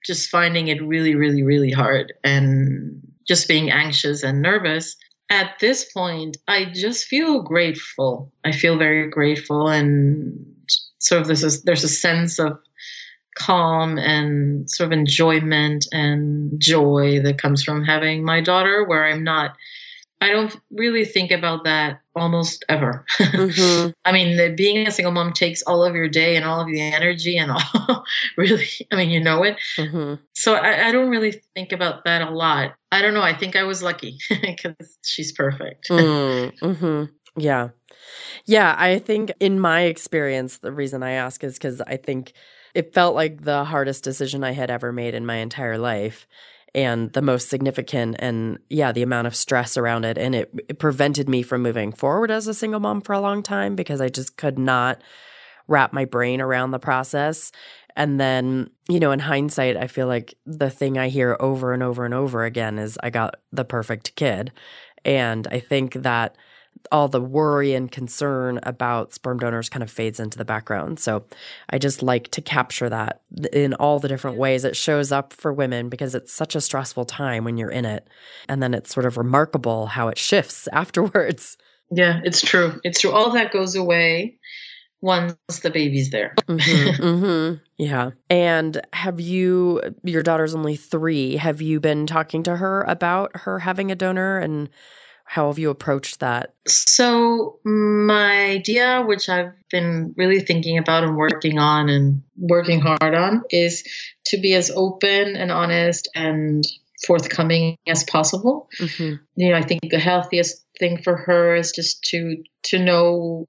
just 0.05 0.29
finding 0.29 0.67
it 0.67 0.81
really 0.81 1.15
really 1.15 1.43
really 1.43 1.71
hard 1.71 2.13
and 2.23 3.01
just 3.27 3.47
being 3.47 3.71
anxious 3.71 4.21
and 4.21 4.41
nervous. 4.41 4.97
At 5.29 5.57
this 5.59 5.91
point 5.91 6.37
i 6.47 6.65
just 6.65 7.05
feel 7.05 7.41
grateful. 7.41 8.31
I 8.43 8.51
feel 8.51 8.77
very 8.77 9.09
grateful 9.09 9.67
and 9.69 10.45
sort 10.99 11.21
of 11.21 11.27
this 11.27 11.43
is 11.43 11.63
there's 11.63 11.83
a 11.83 11.89
sense 11.89 12.37
of 12.37 12.59
calm 13.37 13.97
and 13.97 14.69
sort 14.69 14.87
of 14.87 14.91
enjoyment 14.91 15.87
and 15.91 16.59
joy 16.59 17.19
that 17.23 17.39
comes 17.39 17.63
from 17.63 17.83
having 17.83 18.23
my 18.23 18.41
daughter 18.41 18.83
where 18.85 19.05
i'm 19.05 19.23
not 19.23 19.55
i 20.23 20.29
don't 20.31 20.55
really 20.71 21.05
think 21.05 21.31
about 21.31 21.63
that 21.63 21.99
almost 22.15 22.63
ever 22.69 23.05
Mm-hmm. 23.19 23.89
i 24.05 24.11
mean 24.11 24.37
the, 24.37 24.53
being 24.55 24.87
a 24.87 24.91
single 24.91 25.11
mom 25.11 25.33
takes 25.33 25.61
all 25.63 25.83
of 25.83 25.95
your 25.95 26.07
day 26.07 26.35
and 26.35 26.45
all 26.45 26.61
of 26.61 26.67
the 26.67 26.79
energy 26.81 27.37
and 27.37 27.51
all 27.51 28.05
really 28.37 28.67
i 28.91 28.95
mean 28.95 29.09
you 29.09 29.19
know 29.19 29.43
it 29.43 29.57
Mm-hmm. 29.77 30.15
so 30.33 30.55
I, 30.55 30.87
I 30.87 30.91
don't 30.91 31.09
really 31.09 31.41
think 31.55 31.71
about 31.71 32.05
that 32.05 32.21
a 32.21 32.29
lot 32.29 32.73
i 32.91 33.01
don't 33.01 33.13
know 33.13 33.21
i 33.21 33.35
think 33.35 33.55
i 33.55 33.63
was 33.63 33.83
lucky 33.83 34.17
because 34.41 34.97
she's 35.03 35.31
perfect 35.31 35.89
mm-hmm. 35.89 37.05
Yeah. 37.35 37.69
Yeah. 38.45 38.75
I 38.77 38.99
think 38.99 39.31
in 39.39 39.59
my 39.59 39.81
experience, 39.81 40.59
the 40.59 40.71
reason 40.71 41.01
I 41.01 41.13
ask 41.13 41.43
is 41.43 41.55
because 41.55 41.81
I 41.81 41.97
think 41.97 42.33
it 42.75 42.93
felt 42.93 43.15
like 43.15 43.43
the 43.43 43.63
hardest 43.63 44.03
decision 44.03 44.43
I 44.43 44.51
had 44.51 44.69
ever 44.69 44.91
made 44.91 45.15
in 45.15 45.25
my 45.25 45.37
entire 45.37 45.79
life 45.79 46.27
and 46.75 47.11
the 47.13 47.21
most 47.21 47.49
significant. 47.49 48.15
And 48.19 48.59
yeah, 48.69 48.91
the 48.91 49.03
amount 49.03 49.27
of 49.27 49.35
stress 49.35 49.77
around 49.77 50.05
it. 50.05 50.17
And 50.17 50.33
it, 50.35 50.53
it 50.67 50.79
prevented 50.79 51.29
me 51.29 51.43
from 51.43 51.61
moving 51.61 51.91
forward 51.91 52.31
as 52.31 52.47
a 52.47 52.53
single 52.53 52.79
mom 52.79 53.01
for 53.01 53.13
a 53.13 53.21
long 53.21 53.43
time 53.43 53.75
because 53.75 54.01
I 54.01 54.09
just 54.09 54.37
could 54.37 54.57
not 54.57 55.01
wrap 55.67 55.93
my 55.93 56.05
brain 56.05 56.41
around 56.41 56.71
the 56.71 56.79
process. 56.79 57.51
And 57.95 58.19
then, 58.19 58.69
you 58.89 58.99
know, 58.99 59.11
in 59.11 59.19
hindsight, 59.19 59.77
I 59.77 59.87
feel 59.87 60.07
like 60.07 60.33
the 60.45 60.69
thing 60.69 60.97
I 60.97 61.09
hear 61.09 61.37
over 61.39 61.73
and 61.73 61.83
over 61.83 62.05
and 62.05 62.13
over 62.13 62.43
again 62.43 62.79
is 62.79 62.97
I 63.03 63.11
got 63.11 63.35
the 63.51 63.65
perfect 63.65 64.15
kid. 64.15 64.51
And 65.05 65.47
I 65.51 65.59
think 65.59 65.93
that 65.93 66.35
all 66.91 67.07
the 67.07 67.21
worry 67.21 67.73
and 67.73 67.91
concern 67.91 68.59
about 68.63 69.13
sperm 69.13 69.39
donors 69.39 69.69
kind 69.69 69.81
of 69.83 69.89
fades 69.89 70.19
into 70.19 70.37
the 70.37 70.45
background. 70.45 70.99
So 70.99 71.23
I 71.69 71.77
just 71.77 72.03
like 72.03 72.29
to 72.31 72.41
capture 72.41 72.89
that 72.89 73.21
in 73.51 73.73
all 73.75 73.99
the 73.99 74.07
different 74.07 74.37
ways 74.37 74.63
it 74.65 74.75
shows 74.75 75.11
up 75.11 75.33
for 75.33 75.51
women 75.53 75.89
because 75.89 76.13
it's 76.13 76.33
such 76.33 76.55
a 76.55 76.61
stressful 76.61 77.05
time 77.05 77.43
when 77.43 77.57
you're 77.57 77.71
in 77.71 77.85
it. 77.85 78.07
And 78.47 78.61
then 78.61 78.73
it's 78.73 78.93
sort 78.93 79.05
of 79.05 79.17
remarkable 79.17 79.87
how 79.87 80.07
it 80.09 80.17
shifts 80.17 80.67
afterwards. 80.73 81.57
yeah 81.91 82.21
it's 82.23 82.41
true 82.41 82.79
it's 82.83 82.99
true 83.01 83.11
all 83.11 83.31
that 83.31 83.51
goes 83.51 83.75
away 83.75 84.37
once 85.01 85.35
the 85.61 85.69
baby's 85.69 86.09
there 86.11 86.33
Mm-hmm, 86.47 87.03
mm-hmm. 87.03 87.63
Yeah. 87.77 88.11
And 88.29 88.81
have 88.93 89.19
you, 89.19 89.81
your 90.03 90.23
daughter's 90.23 90.55
only 90.55 90.75
three, 90.77 91.35
have 91.35 91.61
you 91.61 91.79
been 91.81 92.07
talking 92.07 92.43
to 92.43 92.55
her 92.55 92.83
about 92.83 93.31
her 93.41 93.59
having 93.59 93.91
a 93.91 93.95
donor 93.95 94.37
and 94.37 94.69
how 95.23 95.47
have 95.47 95.57
you 95.57 95.69
approached 95.69 96.19
that? 96.19 96.53
So, 96.67 97.59
my 97.63 98.45
idea, 98.45 99.03
which 99.05 99.29
I've 99.29 99.53
been 99.71 100.13
really 100.17 100.39
thinking 100.39 100.77
about 100.77 101.03
and 101.03 101.17
working 101.17 101.59
on 101.59 101.89
and 101.89 102.21
working 102.37 102.81
hard 102.81 103.15
on, 103.15 103.43
is 103.49 103.83
to 104.27 104.37
be 104.37 104.53
as 104.53 104.69
open 104.69 105.35
and 105.35 105.51
honest 105.51 106.09
and 106.13 106.63
forthcoming 107.05 107.77
as 107.87 108.03
possible. 108.03 108.69
Mm-hmm. 108.79 109.15
You 109.35 109.49
know, 109.49 109.57
I 109.57 109.61
think 109.61 109.81
the 109.89 109.99
healthiest 109.99 110.63
thing 110.79 111.01
for 111.01 111.15
her 111.15 111.55
is 111.55 111.71
just 111.71 112.03
to 112.05 112.43
to 112.63 112.79
know 112.79 113.47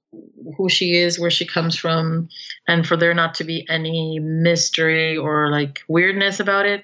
who 0.57 0.69
she 0.69 0.95
is, 0.95 1.19
where 1.19 1.31
she 1.31 1.45
comes 1.45 1.75
from, 1.75 2.29
and 2.67 2.85
for 2.85 2.97
there 2.97 3.13
not 3.13 3.35
to 3.35 3.43
be 3.43 3.65
any 3.69 4.19
mystery 4.19 5.17
or 5.17 5.49
like 5.51 5.81
weirdness 5.87 6.39
about 6.39 6.65
it. 6.65 6.83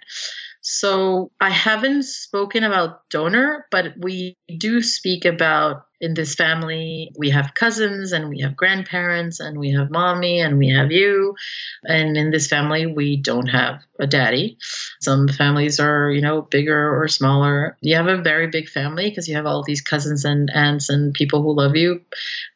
So 0.62 1.32
I 1.42 1.50
haven't 1.50 2.04
spoken 2.04 2.64
about 2.64 3.10
donor, 3.10 3.66
but 3.72 3.94
we 4.00 4.38
do 4.58 4.82
speak 4.82 5.26
about 5.26 5.88
in 6.02 6.16
this 6.16 6.34
family, 6.34 7.12
we 7.18 7.30
have 7.30 7.54
cousins 7.54 8.12
and 8.12 8.28
we 8.28 8.40
have 8.42 8.56
grandparents 8.56 9.40
and 9.40 9.60
we 9.60 9.72
have 9.72 9.92
mommy 9.92 10.40
and 10.40 10.58
we 10.58 10.70
have 10.70 10.92
you. 10.92 11.36
And 11.84 12.18
in 12.18 12.32
this 12.32 12.48
family, 12.48 12.88
we 12.88 13.18
don't 13.18 13.48
have 13.48 13.82
a 14.00 14.08
daddy. 14.08 14.58
Some 15.00 15.28
families 15.28 15.80
are, 15.80 16.12
you 16.12 16.22
know, 16.22 16.42
bigger 16.42 17.00
or 17.00 17.08
smaller. 17.08 17.78
You 17.82 17.96
have 17.96 18.08
a 18.08 18.22
very 18.22 18.48
big 18.48 18.68
family 18.68 19.10
because 19.10 19.28
you 19.28 19.36
have 19.36 19.46
all 19.46 19.64
these 19.64 19.82
cousins 19.82 20.26
and 20.26 20.50
aunts 20.52 20.90
and 20.90 21.14
people 21.14 21.44
who 21.44 21.54
love 21.56 21.76
you, 21.76 22.02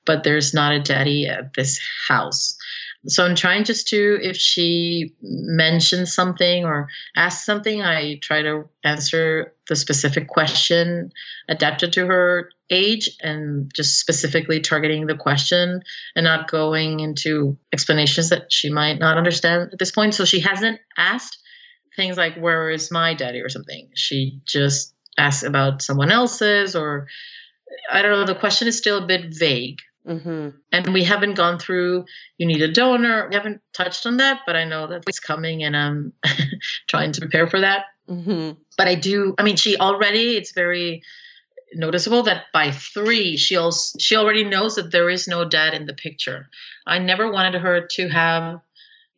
but 0.06 0.24
there's 0.24 0.54
not 0.54 0.74
a 0.74 0.80
daddy 0.80 1.28
at 1.28 1.54
this 1.54 1.80
house. 2.08 2.58
So 3.08 3.26
I'm 3.26 3.36
trying 3.36 3.64
just 3.64 3.88
to, 3.90 4.20
if 4.22 4.36
she 4.36 5.14
mentions 5.22 6.14
something 6.14 6.66
or 6.66 6.88
asks 7.16 7.46
something, 7.46 7.82
I 7.82 8.20
try 8.22 8.42
to 8.42 8.70
answer 8.84 9.54
the 9.68 9.76
specific 9.76 10.28
question 10.28 11.12
adapted 11.48 11.94
to 11.94 12.06
her 12.08 12.50
age 12.70 13.10
and 13.22 13.72
just 13.74 14.00
specifically 14.00 14.60
targeting 14.60 15.06
the 15.06 15.16
question 15.16 15.82
and 16.16 16.24
not 16.24 16.50
going 16.50 17.00
into 17.00 17.58
explanations 17.72 18.30
that 18.30 18.52
she 18.52 18.70
might 18.70 19.00
not 19.00 19.18
understand 19.18 19.70
at 19.74 19.80
this 19.80 19.92
point. 19.92 20.16
So 20.16 20.26
she 20.26 20.40
hasn't 20.40 20.80
asked 20.98 21.38
things 21.96 22.18
like, 22.18 22.36
Where 22.38 22.70
is 22.70 22.92
my 22.92 23.14
daddy 23.14 23.42
or 23.42 23.50
something? 23.50 23.90
She 23.96 24.42
just 24.46 24.94
asks 25.18 25.44
about 25.44 25.82
someone 25.82 26.12
else's 26.12 26.76
or 26.76 27.08
I 27.92 28.02
don't 28.02 28.12
know. 28.12 28.26
The 28.26 28.40
question 28.40 28.68
is 28.68 28.78
still 28.78 29.04
a 29.04 29.08
bit 29.08 29.34
vague. 29.34 29.80
Mm-hmm. 30.08 30.50
And 30.72 30.94
we 30.94 31.04
haven't 31.04 31.34
gone 31.34 31.58
through, 31.58 32.06
you 32.38 32.46
need 32.46 32.62
a 32.62 32.72
donor. 32.72 33.28
We 33.30 33.36
haven't 33.36 33.62
touched 33.74 34.06
on 34.06 34.18
that, 34.18 34.42
but 34.46 34.56
I 34.56 34.66
know 34.66 34.88
that 34.88 35.04
it's 35.08 35.20
coming 35.20 35.64
and 35.64 35.76
I'm 35.76 36.14
trying 36.88 37.12
to 37.14 37.22
prepare 37.22 37.48
for 37.48 37.62
that. 37.62 37.86
Mm-hmm. 38.10 38.52
But 38.78 38.88
I 38.88 38.96
do, 38.96 39.34
I 39.38 39.44
mean, 39.44 39.56
she 39.56 39.78
already, 39.78 40.38
it's 40.38 40.52
very 40.52 41.02
noticeable 41.74 42.24
that 42.24 42.46
by 42.54 42.72
three, 42.72 43.38
she, 43.38 43.58
also, 43.58 43.98
she 44.00 44.16
already 44.16 44.44
knows 44.44 44.76
that 44.76 44.92
there 44.92 45.10
is 45.10 45.28
no 45.28 45.44
dad 45.46 45.74
in 45.74 45.88
the 45.88 45.94
picture. 45.94 46.50
I 46.86 47.00
never 47.00 47.32
wanted 47.32 47.62
her 47.62 47.88
to 47.92 48.08
have 48.10 48.62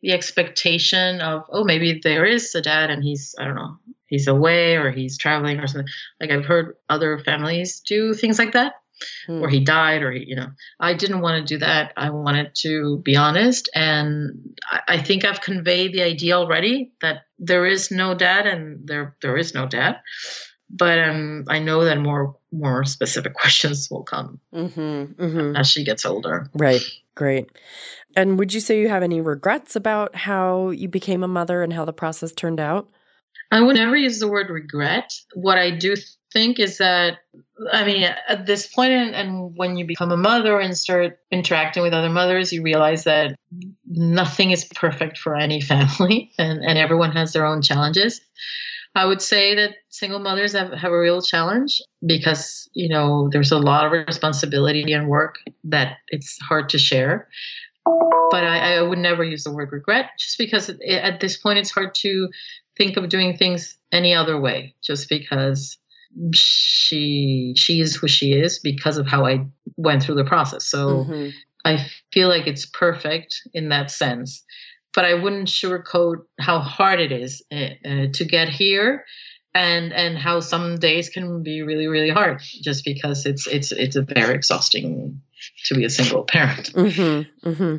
the 0.00 0.12
expectation 0.12 1.20
of, 1.20 1.44
oh, 1.50 1.64
maybe 1.64 2.00
there 2.02 2.24
is 2.24 2.54
a 2.54 2.62
dad 2.62 2.90
and 2.90 3.04
he's, 3.04 3.34
I 3.38 3.44
don't 3.44 3.56
know, 3.56 3.76
he's 4.06 4.26
away 4.26 4.76
or 4.76 4.90
he's 4.90 5.18
traveling 5.18 5.58
or 5.60 5.66
something. 5.66 5.92
Like 6.18 6.30
I've 6.30 6.46
heard 6.46 6.76
other 6.88 7.18
families 7.18 7.80
do 7.80 8.14
things 8.14 8.38
like 8.38 8.52
that 8.52 8.74
Hmm. 9.26 9.42
or 9.42 9.48
he 9.48 9.60
died 9.60 10.02
or 10.02 10.10
he, 10.12 10.24
you 10.26 10.36
know 10.36 10.48
i 10.80 10.94
didn't 10.94 11.20
want 11.20 11.46
to 11.46 11.54
do 11.54 11.58
that 11.58 11.92
i 11.96 12.10
wanted 12.10 12.54
to 12.62 12.98
be 13.04 13.16
honest 13.16 13.68
and 13.74 14.30
I, 14.70 14.80
I 14.88 15.02
think 15.02 15.24
i've 15.24 15.40
conveyed 15.40 15.92
the 15.92 16.02
idea 16.02 16.34
already 16.36 16.92
that 17.00 17.22
there 17.38 17.66
is 17.66 17.90
no 17.90 18.14
dad 18.14 18.46
and 18.46 18.86
there 18.86 19.16
there 19.22 19.36
is 19.36 19.54
no 19.54 19.66
dad 19.66 20.00
but 20.70 20.98
um 20.98 21.44
i 21.48 21.58
know 21.58 21.84
that 21.84 21.98
more 21.98 22.36
more 22.52 22.84
specific 22.84 23.34
questions 23.42 23.88
will 23.90 24.02
come 24.02 24.40
Mm-hmm. 24.54 25.22
Mm-hmm. 25.22 25.56
as 25.56 25.68
she 25.68 25.84
gets 25.84 26.04
older. 26.06 26.50
Right. 26.54 26.80
Great. 27.14 27.50
And 28.16 28.38
would 28.38 28.54
you 28.54 28.60
say 28.60 28.80
you 28.80 28.88
have 28.88 29.02
any 29.02 29.20
regrets 29.20 29.76
about 29.76 30.14
how 30.14 30.70
you 30.70 30.88
became 30.88 31.22
a 31.22 31.28
mother 31.28 31.62
and 31.62 31.72
how 31.72 31.84
the 31.84 31.92
process 31.92 32.32
turned 32.32 32.60
out? 32.60 32.88
I 33.50 33.60
would 33.60 33.76
never 33.76 33.96
use 33.96 34.18
the 34.20 34.28
word 34.28 34.50
regret. 34.50 35.12
What 35.34 35.58
I 35.58 35.70
do 35.72 35.94
think 36.32 36.58
is 36.58 36.78
that, 36.78 37.18
I 37.72 37.84
mean, 37.84 38.02
at 38.02 38.46
this 38.46 38.66
point, 38.66 38.92
and, 38.92 39.14
and 39.14 39.56
when 39.56 39.76
you 39.76 39.86
become 39.86 40.12
a 40.12 40.16
mother 40.16 40.58
and 40.58 40.76
start 40.76 41.18
interacting 41.30 41.82
with 41.82 41.92
other 41.92 42.10
mothers, 42.10 42.52
you 42.52 42.62
realize 42.62 43.04
that 43.04 43.36
nothing 43.86 44.50
is 44.50 44.64
perfect 44.64 45.18
for 45.18 45.34
any 45.34 45.60
family 45.72 46.32
and, 46.38 46.64
and 46.64 46.78
everyone 46.78 47.12
has 47.12 47.32
their 47.32 47.46
own 47.46 47.62
challenges. 47.62 48.20
I 48.94 49.04
would 49.04 49.22
say 49.22 49.54
that 49.54 49.76
single 49.90 50.18
mothers 50.18 50.52
have, 50.52 50.72
have 50.72 50.90
a 50.90 50.98
real 50.98 51.22
challenge 51.22 51.80
because, 52.04 52.68
you 52.72 52.88
know, 52.88 53.28
there's 53.30 53.52
a 53.52 53.58
lot 53.58 53.86
of 53.86 53.92
responsibility 53.92 54.92
and 54.92 55.08
work 55.08 55.36
that 55.64 55.98
it's 56.08 56.38
hard 56.40 56.70
to 56.70 56.78
share. 56.78 57.28
But 57.84 58.44
I, 58.44 58.74
I 58.74 58.82
would 58.82 58.98
never 58.98 59.24
use 59.24 59.44
the 59.44 59.52
word 59.52 59.72
regret 59.72 60.10
just 60.18 60.36
because 60.36 60.70
at 60.86 61.20
this 61.20 61.36
point 61.36 61.58
it's 61.58 61.70
hard 61.70 61.94
to 61.96 62.28
think 62.76 62.96
of 62.96 63.08
doing 63.08 63.36
things 63.36 63.76
any 63.92 64.14
other 64.14 64.38
way 64.40 64.74
just 64.82 65.08
because 65.08 65.78
she 66.32 67.54
she 67.56 67.80
is 67.80 67.96
who 67.96 68.08
she 68.08 68.32
is 68.32 68.58
because 68.58 68.98
of 68.98 69.06
how 69.06 69.26
I 69.26 69.46
went 69.76 70.02
through 70.02 70.16
the 70.16 70.24
process. 70.24 70.64
So 70.64 71.04
Mhm. 71.04 71.32
I 71.64 71.86
feel 72.12 72.28
like 72.28 72.46
it's 72.46 72.66
perfect 72.66 73.34
in 73.52 73.68
that 73.68 73.90
sense. 73.90 74.44
But 74.94 75.04
I 75.04 75.14
wouldn't 75.14 75.48
sugarcoat 75.48 76.24
how 76.40 76.60
hard 76.60 77.00
it 77.00 77.12
is 77.12 77.42
uh, 77.52 78.06
to 78.12 78.24
get 78.24 78.48
here, 78.48 79.04
and 79.54 79.92
and 79.92 80.18
how 80.18 80.40
some 80.40 80.78
days 80.78 81.08
can 81.08 81.42
be 81.42 81.62
really 81.62 81.86
really 81.88 82.10
hard, 82.10 82.40
just 82.62 82.84
because 82.84 83.26
it's 83.26 83.46
it's 83.46 83.70
it's 83.70 83.96
a 83.96 84.02
very 84.02 84.34
exhausting 84.34 85.20
to 85.66 85.74
be 85.74 85.84
a 85.84 85.90
single 85.90 86.24
parent. 86.24 86.72
Mm-hmm. 86.72 87.48
Mm-hmm. 87.48 87.76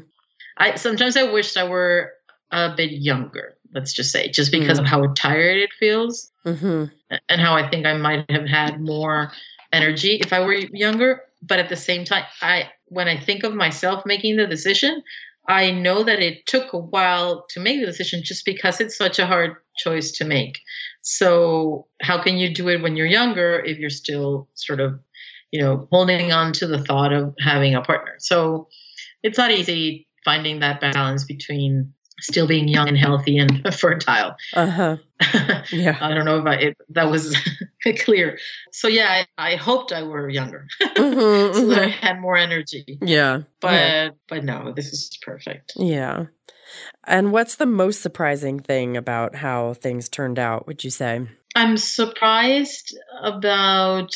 I 0.58 0.76
sometimes 0.76 1.18
I 1.18 1.24
wished 1.24 1.58
I 1.58 1.68
were 1.68 2.14
a 2.52 2.76
bit 2.76 2.92
younger. 2.92 3.58
Let's 3.74 3.94
just 3.94 4.12
say, 4.12 4.30
just 4.30 4.52
because 4.52 4.80
of 4.80 4.86
how 4.86 5.06
tired 5.16 5.58
it 5.58 5.72
feels, 5.80 6.32
Mhm. 6.46 6.92
and 7.30 7.42
how 7.42 7.56
I 7.56 7.70
think 7.70 7.86
I 7.86 7.94
might 7.94 8.30
have 8.32 8.48
had 8.48 8.82
more 8.82 9.32
energy 9.72 10.16
if 10.16 10.34
I 10.34 10.40
were 10.40 10.54
younger. 10.54 11.22
But 11.42 11.60
at 11.60 11.70
the 11.70 11.76
same 11.76 12.04
time, 12.04 12.26
I 12.42 12.70
when 12.86 13.08
I 13.08 13.18
think 13.18 13.44
of 13.44 13.54
myself 13.54 14.04
making 14.06 14.38
the 14.38 14.48
decision, 14.48 15.04
I 15.48 15.72
know 15.72 16.04
that 16.04 16.20
it 16.20 16.46
took 16.46 16.74
a 16.74 16.78
while 16.78 17.46
to 17.50 17.60
make 17.60 17.80
the 17.80 17.86
decision 17.86 18.22
just 18.24 18.46
because 18.46 18.82
it's 18.82 18.98
such 18.98 19.20
a 19.20 19.26
hard 19.26 19.56
choice 19.78 20.12
to 20.14 20.26
make. 20.26 20.60
So 21.02 21.88
how 22.02 22.22
can 22.22 22.38
you 22.38 22.54
do 22.54 22.68
it 22.70 22.82
when 22.82 22.96
you're 22.96 23.08
younger 23.08 23.64
if 23.66 23.78
you're 23.78 23.90
still 23.90 24.50
sort 24.56 24.80
of, 24.80 25.00
you 25.52 25.62
know, 25.62 25.88
holding 25.92 26.32
on 26.32 26.54
to 26.54 26.68
the 26.68 26.84
thought 26.84 27.14
of 27.14 27.34
having 27.40 27.74
a 27.74 27.82
partner? 27.82 28.16
So 28.20 28.68
it's 29.24 29.38
not 29.38 29.52
easy 29.52 30.08
finding 30.26 30.60
that 30.60 30.82
balance 30.82 31.24
between 31.26 31.94
still 32.22 32.48
being 32.48 32.68
young 32.68 32.88
and 32.88 32.98
healthy 32.98 33.38
and 33.38 33.74
fertile. 33.80 34.36
Uh-huh. 34.54 34.98
Yeah. 35.72 35.98
I 36.00 36.14
don't 36.14 36.26
know 36.26 36.40
if 36.40 36.46
I, 36.46 36.56
if 36.56 36.74
that 36.90 37.12
was 37.12 37.36
clear. 38.00 38.40
So 38.72 38.88
yeah, 38.88 39.24
I, 39.38 39.52
I 39.52 39.56
hoped 39.58 39.92
I 39.92 40.04
were 40.04 40.30
younger 40.30 40.68
Mhm, 40.82 41.54
so 41.54 41.68
that 41.68 41.84
I 41.84 41.88
had 41.90 42.22
more 42.22 42.38
energy. 42.38 42.98
Yeah. 43.02 43.42
But 43.60 43.74
yeah. 43.74 44.10
but 44.28 44.44
no, 44.44 44.72
this 44.74 44.94
is 44.94 45.18
perfect. 45.22 45.74
Yeah. 45.76 46.28
And 47.06 47.32
what's 47.32 47.56
the 47.56 47.66
most 47.66 48.02
surprising 48.02 48.60
thing 48.60 48.96
about 48.96 49.36
how 49.36 49.74
things 49.74 50.10
turned 50.10 50.40
out, 50.40 50.68
would 50.68 50.84
you 50.84 50.90
say? 50.90 51.28
I'm 51.56 51.78
surprised 51.78 52.98
about 53.22 54.16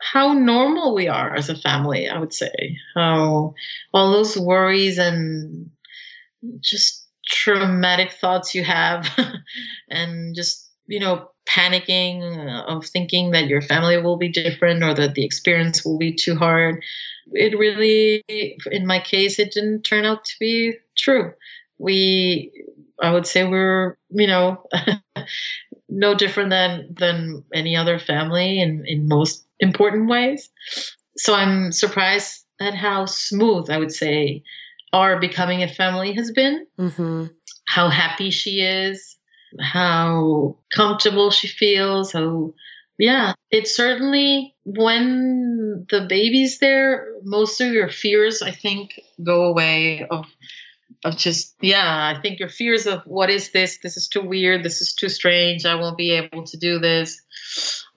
how 0.00 0.32
normal 0.32 0.94
we 0.94 1.08
are 1.08 1.34
as 1.34 1.48
a 1.48 1.56
family, 1.56 2.08
I 2.08 2.18
would 2.18 2.32
say. 2.32 2.76
How 2.94 3.54
all 3.92 4.12
those 4.12 4.36
worries 4.36 4.98
and 4.98 5.70
just 6.60 7.06
traumatic 7.26 8.12
thoughts 8.12 8.54
you 8.54 8.64
have 8.64 9.08
and 9.90 10.34
just, 10.34 10.70
you 10.86 11.00
know, 11.00 11.30
panicking 11.46 12.62
of 12.66 12.86
thinking 12.86 13.32
that 13.32 13.46
your 13.46 13.60
family 13.60 14.00
will 14.00 14.16
be 14.16 14.28
different 14.28 14.82
or 14.82 14.94
that 14.94 15.14
the 15.14 15.24
experience 15.24 15.84
will 15.84 15.98
be 15.98 16.14
too 16.14 16.36
hard. 16.36 16.82
It 17.32 17.58
really 17.58 18.24
in 18.70 18.86
my 18.86 19.00
case 19.00 19.38
it 19.38 19.52
didn't 19.52 19.82
turn 19.82 20.04
out 20.04 20.24
to 20.24 20.32
be 20.40 20.74
true. 20.96 21.32
We 21.78 22.52
I 23.02 23.10
would 23.10 23.26
say 23.26 23.46
we're, 23.46 23.96
you 24.10 24.26
know, 24.26 24.66
no 25.88 26.14
different 26.14 26.50
than 26.50 26.94
than 26.94 27.44
any 27.52 27.76
other 27.76 27.98
family 27.98 28.60
in 28.60 28.84
in 28.86 29.08
most 29.08 29.46
important 29.60 30.08
ways. 30.08 30.50
So 31.16 31.34
I'm 31.34 31.72
surprised 31.72 32.44
at 32.60 32.74
how 32.74 33.06
smooth 33.06 33.68
I 33.70 33.78
would 33.78 33.92
say 33.92 34.42
our 34.94 35.18
becoming 35.18 35.62
a 35.62 35.68
family 35.68 36.12
has 36.12 36.30
been. 36.30 36.66
Mm-hmm. 36.78 37.26
How 37.66 37.88
happy 37.88 38.30
she 38.30 38.60
is, 38.60 39.16
how 39.60 40.56
comfortable 40.72 41.30
she 41.30 41.48
feels, 41.48 42.12
how 42.12 42.54
yeah, 42.96 43.34
it's 43.50 43.74
certainly 43.74 44.54
when 44.64 45.86
the 45.90 46.06
baby's 46.08 46.60
there, 46.60 47.08
most 47.24 47.60
of 47.60 47.72
your 47.72 47.88
fears 47.88 48.40
I 48.40 48.52
think 48.52 49.00
go 49.22 49.44
away 49.44 50.06
of 50.08 50.26
of 51.04 51.16
just 51.16 51.54
yeah 51.60 52.12
i 52.16 52.20
think 52.20 52.40
your 52.40 52.48
fears 52.48 52.86
of 52.86 53.02
what 53.04 53.30
is 53.30 53.52
this 53.52 53.78
this 53.82 53.96
is 53.96 54.08
too 54.08 54.22
weird 54.22 54.62
this 54.62 54.80
is 54.80 54.94
too 54.94 55.08
strange 55.08 55.64
i 55.66 55.74
won't 55.74 55.98
be 55.98 56.10
able 56.10 56.42
to 56.44 56.56
do 56.56 56.78
this 56.78 57.22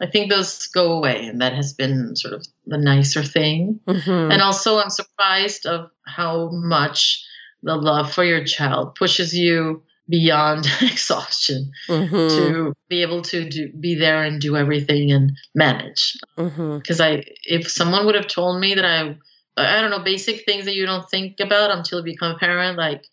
i 0.01 0.05
think 0.05 0.29
those 0.29 0.67
go 0.67 0.91
away 0.91 1.25
and 1.25 1.41
that 1.41 1.53
has 1.53 1.73
been 1.73 2.15
sort 2.15 2.33
of 2.33 2.45
the 2.65 2.77
nicer 2.77 3.23
thing 3.23 3.79
Mm-hmm. 3.87 4.31
and 4.31 4.41
also 4.41 4.77
i'm 4.77 4.89
surprised 4.89 5.65
of 5.65 5.89
how 6.05 6.49
much 6.51 7.23
the 7.63 7.75
love 7.75 8.13
for 8.13 8.23
your 8.23 8.43
child 8.43 8.95
pushes 8.95 9.33
you 9.33 9.81
beyond 10.09 10.67
exhaustion 10.81 11.71
mm-hmm. 11.87 12.15
to 12.15 12.73
be 12.87 13.01
able 13.01 13.21
to 13.21 13.49
do, 13.49 13.71
be 13.73 13.95
there 13.95 14.23
and 14.23 14.39
do 14.41 14.55
everything 14.55 15.11
and 15.11 15.31
manage 15.55 16.17
mm-hmm. 16.37 16.77
because 16.77 16.99
i 16.99 17.23
if 17.43 17.69
someone 17.69 18.05
would 18.05 18.15
have 18.15 18.27
told 18.27 18.59
me 18.59 18.75
that 18.75 18.85
i 18.85 19.15
I 19.57 19.81
don't 19.81 19.89
know, 19.89 19.99
basic 20.03 20.45
things 20.45 20.65
that 20.65 20.75
you 20.75 20.85
don't 20.85 21.09
think 21.09 21.39
about 21.39 21.71
until 21.71 21.99
you 21.99 22.05
become 22.05 22.35
a 22.35 22.37
parent, 22.37 22.77
like 22.77 23.03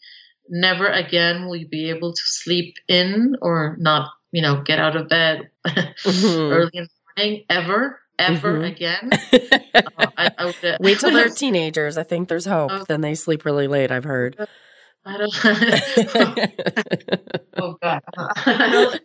never 0.49 0.87
again 0.89 1.47
will 1.47 1.57
you 1.57 1.67
be 1.67 1.89
able 1.91 2.13
to 2.13 2.23
sleep 2.25 2.77
in 2.89 3.37
or 3.41 3.77
not, 3.81 4.11
you 4.31 4.43
know, 4.43 4.63
get 4.63 4.79
out 4.79 4.95
of 4.97 5.09
bed 5.09 5.49
Mhm. 5.67 6.51
early 6.53 6.71
in 6.75 6.85
the 6.85 6.91
morning, 7.23 7.45
ever, 7.49 8.01
ever 8.19 8.59
Mhm. 8.61 8.71
again. 8.71 9.11
Uh, 9.97 10.07
I, 10.17 10.31
I 10.39 10.45
would, 10.47 10.65
uh, 10.65 10.77
Wait 10.81 10.99
till 11.01 11.11
they're 11.17 11.29
teenagers. 11.29 11.99
I 11.99 12.03
think 12.05 12.29
there's 12.29 12.47
hope. 12.47 12.71
Oh. 12.73 12.85
then 12.89 13.01
they 13.01 13.15
sleep 13.15 13.45
really 13.45 13.67
late, 13.67 13.91
I've 13.91 14.05
heard. 14.05 14.37
I 15.05 15.17
don't. 15.19 15.35
oh 17.59 17.77
God. 17.83 18.01
I 18.17 18.69
don't- 18.71 19.01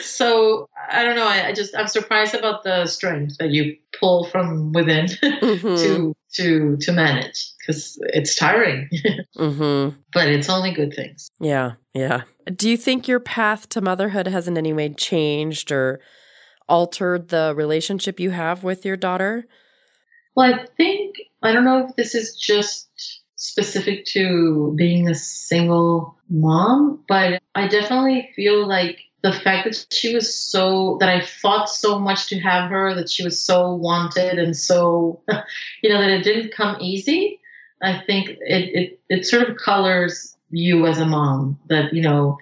so 0.00 0.68
I 0.90 1.04
don't 1.04 1.16
know. 1.16 1.26
I, 1.26 1.48
I 1.48 1.52
just 1.52 1.76
I'm 1.76 1.86
surprised 1.86 2.34
about 2.34 2.64
the 2.64 2.86
strength 2.86 3.38
that 3.38 3.50
you 3.50 3.76
pull 3.98 4.24
from 4.24 4.72
within 4.72 5.06
Mhm. 5.22 5.82
to 5.82 6.14
to 6.34 6.76
to 6.76 6.92
manage 6.92 7.52
because 7.58 7.98
it's 8.00 8.34
tiring, 8.34 8.88
Mm-hmm. 9.36 9.98
but 10.12 10.28
it's 10.28 10.48
only 10.48 10.72
good 10.72 10.94
things. 10.94 11.28
Yeah, 11.40 11.72
yeah. 11.94 12.22
Do 12.54 12.70
you 12.70 12.76
think 12.76 13.08
your 13.08 13.20
path 13.20 13.68
to 13.70 13.80
motherhood 13.80 14.26
has 14.26 14.48
in 14.48 14.56
any 14.56 14.72
way 14.72 14.88
changed 14.90 15.70
or 15.70 16.00
altered 16.68 17.28
the 17.28 17.54
relationship 17.56 18.18
you 18.18 18.30
have 18.30 18.64
with 18.64 18.84
your 18.84 18.96
daughter? 18.96 19.46
Well, 20.34 20.54
I 20.54 20.66
think 20.76 21.16
I 21.42 21.52
don't 21.52 21.64
know 21.64 21.86
if 21.86 21.96
this 21.96 22.14
is 22.14 22.36
just 22.36 22.88
specific 23.36 24.04
to 24.06 24.74
being 24.76 25.08
a 25.08 25.14
single 25.14 26.16
mom, 26.28 27.04
but 27.08 27.40
I 27.54 27.68
definitely 27.68 28.30
feel 28.34 28.66
like 28.66 28.98
the 29.26 29.40
fact 29.40 29.64
that 29.64 29.86
she 29.92 30.14
was 30.14 30.32
so 30.34 30.96
that 31.00 31.08
I 31.08 31.20
fought 31.20 31.68
so 31.68 31.98
much 31.98 32.28
to 32.28 32.38
have 32.40 32.70
her, 32.70 32.94
that 32.94 33.10
she 33.10 33.24
was 33.24 33.40
so 33.40 33.74
wanted 33.74 34.38
and 34.38 34.56
so 34.56 35.20
you 35.82 35.90
know 35.90 36.00
that 36.00 36.10
it 36.10 36.22
didn't 36.22 36.52
come 36.52 36.76
easy. 36.80 37.40
I 37.82 38.02
think 38.06 38.30
it 38.30 38.38
it 38.78 39.00
it 39.08 39.26
sort 39.26 39.48
of 39.48 39.56
colors 39.56 40.36
you 40.50 40.86
as 40.86 40.98
a 40.98 41.06
mom 41.06 41.58
that 41.68 41.92
you 41.92 42.02
know 42.02 42.38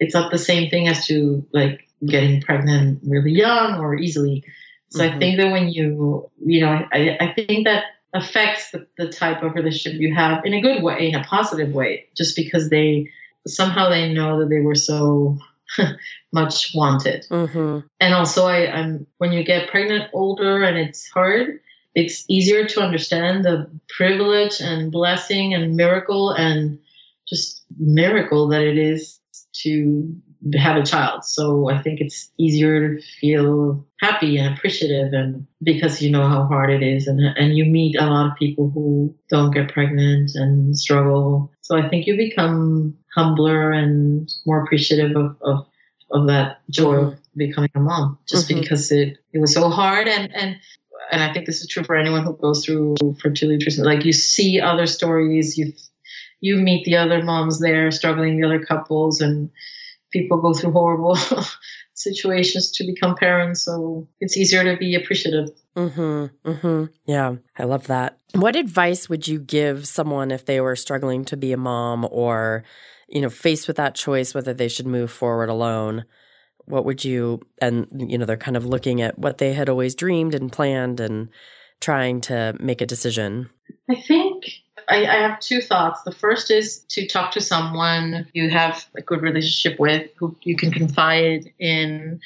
it's 0.00 0.14
not 0.14 0.30
the 0.30 0.38
same 0.38 0.70
thing 0.70 0.88
as 0.88 1.06
to 1.06 1.46
like 1.52 1.86
getting 2.04 2.40
pregnant 2.40 3.00
really 3.06 3.32
young 3.32 3.78
or 3.78 3.94
easily. 3.94 4.44
So 4.90 5.04
I 5.04 5.10
Mhm. 5.10 5.18
think 5.18 5.36
that 5.38 5.50
when 5.50 5.68
you, 5.68 6.30
you 6.44 6.60
know, 6.60 6.86
I, 6.92 7.16
I 7.20 7.32
think 7.34 7.66
that 7.66 7.84
affects 8.14 8.70
the, 8.70 8.86
the 8.98 9.08
type 9.08 9.42
of 9.42 9.54
relationship 9.54 10.00
you 10.00 10.14
have 10.14 10.44
in 10.44 10.54
a 10.54 10.60
good 10.60 10.82
way, 10.82 11.08
in 11.08 11.14
a 11.14 11.24
positive 11.24 11.72
way, 11.72 12.06
just 12.16 12.36
because 12.36 12.70
they 12.70 13.10
somehow 13.46 13.88
they 13.88 14.12
know 14.12 14.40
that 14.40 14.48
they 14.48 14.60
were 14.60 14.74
so 14.74 15.38
much 16.32 16.72
wanted. 16.74 17.26
Mm-hmm. 17.30 17.86
And 18.00 18.14
also, 18.14 18.46
I, 18.46 18.70
I'm 18.70 19.06
when 19.18 19.32
you 19.32 19.44
get 19.44 19.70
pregnant 19.70 20.10
older 20.12 20.62
and 20.62 20.76
it's 20.78 21.08
hard, 21.08 21.60
it's 21.94 22.24
easier 22.28 22.66
to 22.66 22.80
understand 22.80 23.44
the 23.44 23.70
privilege 23.88 24.60
and 24.60 24.92
blessing 24.92 25.54
and 25.54 25.76
miracle 25.76 26.30
and 26.30 26.78
just 27.26 27.64
miracle 27.78 28.48
that 28.48 28.62
it 28.62 28.78
is 28.78 29.18
to 29.62 30.14
have 30.54 30.76
a 30.76 30.84
child. 30.84 31.24
So 31.24 31.70
I 31.70 31.82
think 31.82 32.00
it's 32.00 32.30
easier 32.38 32.96
to 32.96 33.02
feel 33.20 33.84
happy 34.00 34.36
and 34.36 34.54
appreciative 34.54 35.12
and 35.12 35.46
because 35.62 36.02
you 36.02 36.10
know 36.10 36.28
how 36.28 36.44
hard 36.46 36.70
it 36.70 36.82
is 36.82 37.06
and 37.06 37.20
and 37.20 37.56
you 37.56 37.64
meet 37.64 37.96
a 37.96 38.06
lot 38.06 38.30
of 38.30 38.36
people 38.36 38.70
who 38.70 39.14
don't 39.30 39.52
get 39.52 39.72
pregnant 39.72 40.32
and 40.34 40.78
struggle. 40.78 41.50
So 41.66 41.76
I 41.76 41.88
think 41.88 42.06
you 42.06 42.16
become 42.16 42.96
humbler 43.12 43.72
and 43.72 44.32
more 44.46 44.62
appreciative 44.62 45.16
of, 45.16 45.36
of 45.42 45.66
of 46.12 46.28
that 46.28 46.60
joy 46.70 46.94
mm-hmm. 46.94 47.08
of 47.08 47.18
becoming 47.34 47.70
a 47.74 47.80
mom 47.80 48.18
just 48.28 48.48
mm-hmm. 48.48 48.60
because 48.60 48.92
it, 48.92 49.18
it 49.32 49.40
was 49.40 49.52
so 49.52 49.68
hard 49.68 50.06
and 50.06 50.32
and 50.32 50.56
and 51.10 51.22
I 51.24 51.32
think 51.32 51.46
this 51.46 51.60
is 51.60 51.66
true 51.66 51.82
for 51.82 51.96
anyone 51.96 52.22
who 52.22 52.36
goes 52.36 52.64
through 52.64 52.94
fertility 53.20 53.64
treatment. 53.64 53.86
Like 53.86 54.04
you 54.04 54.12
see 54.12 54.60
other 54.60 54.86
stories, 54.86 55.58
you 55.58 55.72
you 56.40 56.56
meet 56.56 56.84
the 56.84 56.98
other 56.98 57.20
moms 57.20 57.58
there 57.58 57.90
struggling, 57.90 58.40
the 58.40 58.46
other 58.46 58.64
couples, 58.64 59.20
and 59.20 59.50
people 60.12 60.40
go 60.40 60.54
through 60.54 60.70
horrible 60.70 61.18
situations 61.94 62.70
to 62.72 62.86
become 62.86 63.16
parents. 63.16 63.62
So 63.62 64.06
it's 64.20 64.36
easier 64.36 64.62
to 64.62 64.76
be 64.76 64.94
appreciative. 64.94 65.48
Mm-hmm. 65.76 66.50
Mm-hmm. 66.50 66.84
Yeah, 67.04 67.36
I 67.58 67.64
love 67.64 67.86
that. 67.88 68.18
What 68.34 68.56
advice 68.56 69.08
would 69.08 69.28
you 69.28 69.38
give 69.38 69.86
someone 69.86 70.30
if 70.30 70.44
they 70.44 70.60
were 70.60 70.76
struggling 70.76 71.24
to 71.26 71.36
be 71.36 71.52
a 71.52 71.58
mom 71.58 72.06
or, 72.10 72.64
you 73.08 73.20
know, 73.20 73.30
faced 73.30 73.68
with 73.68 73.76
that 73.76 73.94
choice 73.94 74.34
whether 74.34 74.54
they 74.54 74.68
should 74.68 74.86
move 74.86 75.10
forward 75.10 75.48
alone? 75.48 76.04
What 76.64 76.84
would 76.84 77.04
you 77.04 77.40
and 77.60 77.86
you 78.10 78.18
know, 78.18 78.24
they're 78.24 78.36
kind 78.36 78.56
of 78.56 78.66
looking 78.66 79.02
at 79.02 79.18
what 79.18 79.38
they 79.38 79.52
had 79.52 79.68
always 79.68 79.94
dreamed 79.94 80.34
and 80.34 80.50
planned 80.50 80.98
and 80.98 81.28
trying 81.80 82.20
to 82.22 82.56
make 82.58 82.80
a 82.80 82.86
decision. 82.86 83.50
I 83.88 83.94
think 83.94 84.44
I, 84.88 85.06
I, 85.06 85.16
have 85.16 85.40
two 85.40 85.60
thoughts. 85.60 86.02
The 86.02 86.12
first 86.12 86.50
is 86.50 86.80
to 86.90 87.06
talk 87.06 87.32
to 87.32 87.40
someone 87.40 88.28
you 88.32 88.50
have 88.50 88.84
a 88.96 89.02
good 89.02 89.22
relationship 89.22 89.78
with, 89.78 90.10
who 90.16 90.36
you 90.42 90.56
can 90.56 90.70
confide 90.70 91.52
in, 91.58 92.20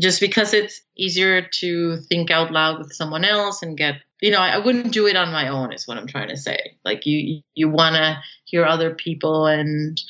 just 0.00 0.20
because 0.20 0.54
it's 0.54 0.80
easier 0.96 1.42
to 1.60 1.96
think 1.96 2.30
out 2.30 2.52
loud 2.52 2.78
with 2.78 2.92
someone 2.92 3.24
else 3.24 3.62
and 3.62 3.76
get. 3.76 3.96
You 4.20 4.30
know, 4.30 4.38
I, 4.38 4.50
I 4.50 4.58
wouldn't 4.58 4.92
do 4.92 5.06
it 5.06 5.16
on 5.16 5.32
my 5.32 5.48
own. 5.48 5.72
Is 5.72 5.88
what 5.88 5.96
I'm 5.96 6.06
trying 6.06 6.28
to 6.28 6.36
say. 6.36 6.76
Like 6.84 7.06
you, 7.06 7.42
you 7.54 7.68
want 7.70 7.96
to 7.96 8.18
hear 8.44 8.64
other 8.64 8.94
people, 8.94 9.46
and 9.46 10.00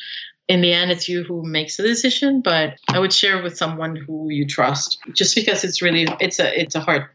in 0.48 0.62
the 0.62 0.72
end, 0.72 0.90
it's 0.90 1.08
you 1.08 1.22
who 1.22 1.44
makes 1.44 1.76
the 1.76 1.84
decision. 1.84 2.40
But 2.40 2.74
I 2.88 2.98
would 2.98 3.12
share 3.12 3.42
with 3.42 3.56
someone 3.56 3.96
who 3.96 4.28
you 4.30 4.46
trust, 4.46 4.98
just 5.14 5.34
because 5.34 5.64
it's 5.64 5.80
really 5.80 6.06
it's 6.18 6.40
a 6.40 6.60
it's 6.60 6.74
a 6.74 6.80
hard 6.80 7.06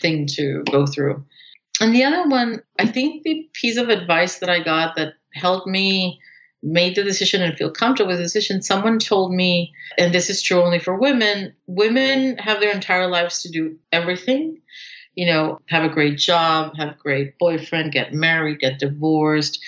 thing 0.00 0.26
to 0.34 0.62
go 0.70 0.86
through. 0.86 1.24
And 1.80 1.94
the 1.94 2.04
other 2.04 2.28
one, 2.28 2.62
I 2.78 2.86
think 2.86 3.22
the 3.22 3.48
piece 3.52 3.76
of 3.76 3.88
advice 3.88 4.38
that 4.38 4.50
I 4.50 4.62
got 4.62 4.96
that 4.96 5.14
helped 5.34 5.66
me 5.66 6.20
make 6.62 6.94
the 6.94 7.04
decision 7.04 7.42
and 7.42 7.56
feel 7.56 7.70
comfortable 7.70 8.08
with 8.08 8.18
the 8.18 8.24
decision, 8.24 8.62
someone 8.62 8.98
told 8.98 9.32
me, 9.32 9.72
and 9.98 10.12
this 10.12 10.30
is 10.30 10.42
true 10.42 10.62
only 10.62 10.78
for 10.78 10.98
women, 10.98 11.54
women 11.66 12.38
have 12.38 12.60
their 12.60 12.72
entire 12.72 13.08
lives 13.08 13.42
to 13.42 13.50
do 13.50 13.76
everything. 13.92 14.60
You 15.14 15.26
know, 15.26 15.60
have 15.68 15.84
a 15.84 15.94
great 15.94 16.18
job, 16.18 16.76
have 16.76 16.88
a 16.88 16.98
great 16.98 17.38
boyfriend, 17.38 17.92
get 17.92 18.12
married, 18.12 18.60
get 18.60 18.78
divorced, 18.78 19.58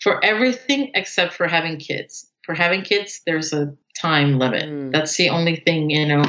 for 0.00 0.22
everything 0.22 0.90
except 0.94 1.32
for 1.32 1.46
having 1.46 1.78
kids. 1.78 2.30
For 2.44 2.54
having 2.54 2.82
kids, 2.82 3.22
there's 3.26 3.52
a 3.52 3.74
time 3.98 4.38
limit. 4.38 4.64
Mm. 4.64 4.92
That's 4.92 5.16
the 5.16 5.30
only 5.30 5.56
thing, 5.56 5.90
you 5.90 6.06
know, 6.06 6.24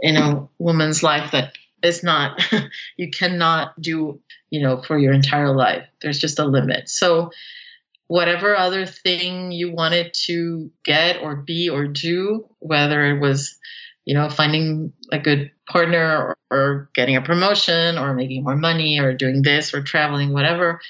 in 0.00 0.16
a 0.16 0.48
woman's 0.58 1.02
life 1.02 1.32
that 1.32 1.52
is 1.82 2.02
not, 2.02 2.42
you 2.96 3.10
cannot 3.10 3.80
do 3.80 4.20
you 4.50 4.62
know, 4.62 4.82
for 4.82 4.98
your 4.98 5.12
entire 5.12 5.54
life. 5.54 5.86
There's 6.00 6.18
just 6.18 6.38
a 6.38 6.44
limit. 6.44 6.88
So, 6.88 7.30
whatever 8.06 8.56
other 8.56 8.86
thing 8.86 9.52
you 9.52 9.70
wanted 9.70 10.14
to 10.14 10.70
get 10.84 11.20
or 11.20 11.36
be 11.36 11.68
or 11.68 11.86
do, 11.86 12.48
whether 12.58 13.04
it 13.04 13.20
was, 13.20 13.58
you 14.06 14.14
know, 14.14 14.30
finding 14.30 14.92
a 15.12 15.18
good 15.18 15.50
partner 15.68 16.16
or, 16.16 16.38
or 16.50 16.90
getting 16.94 17.16
a 17.16 17.22
promotion 17.22 17.98
or 17.98 18.14
making 18.14 18.44
more 18.44 18.56
money 18.56 18.98
or 18.98 19.12
doing 19.12 19.42
this 19.42 19.74
or 19.74 19.82
traveling, 19.82 20.32
whatever, 20.32 20.80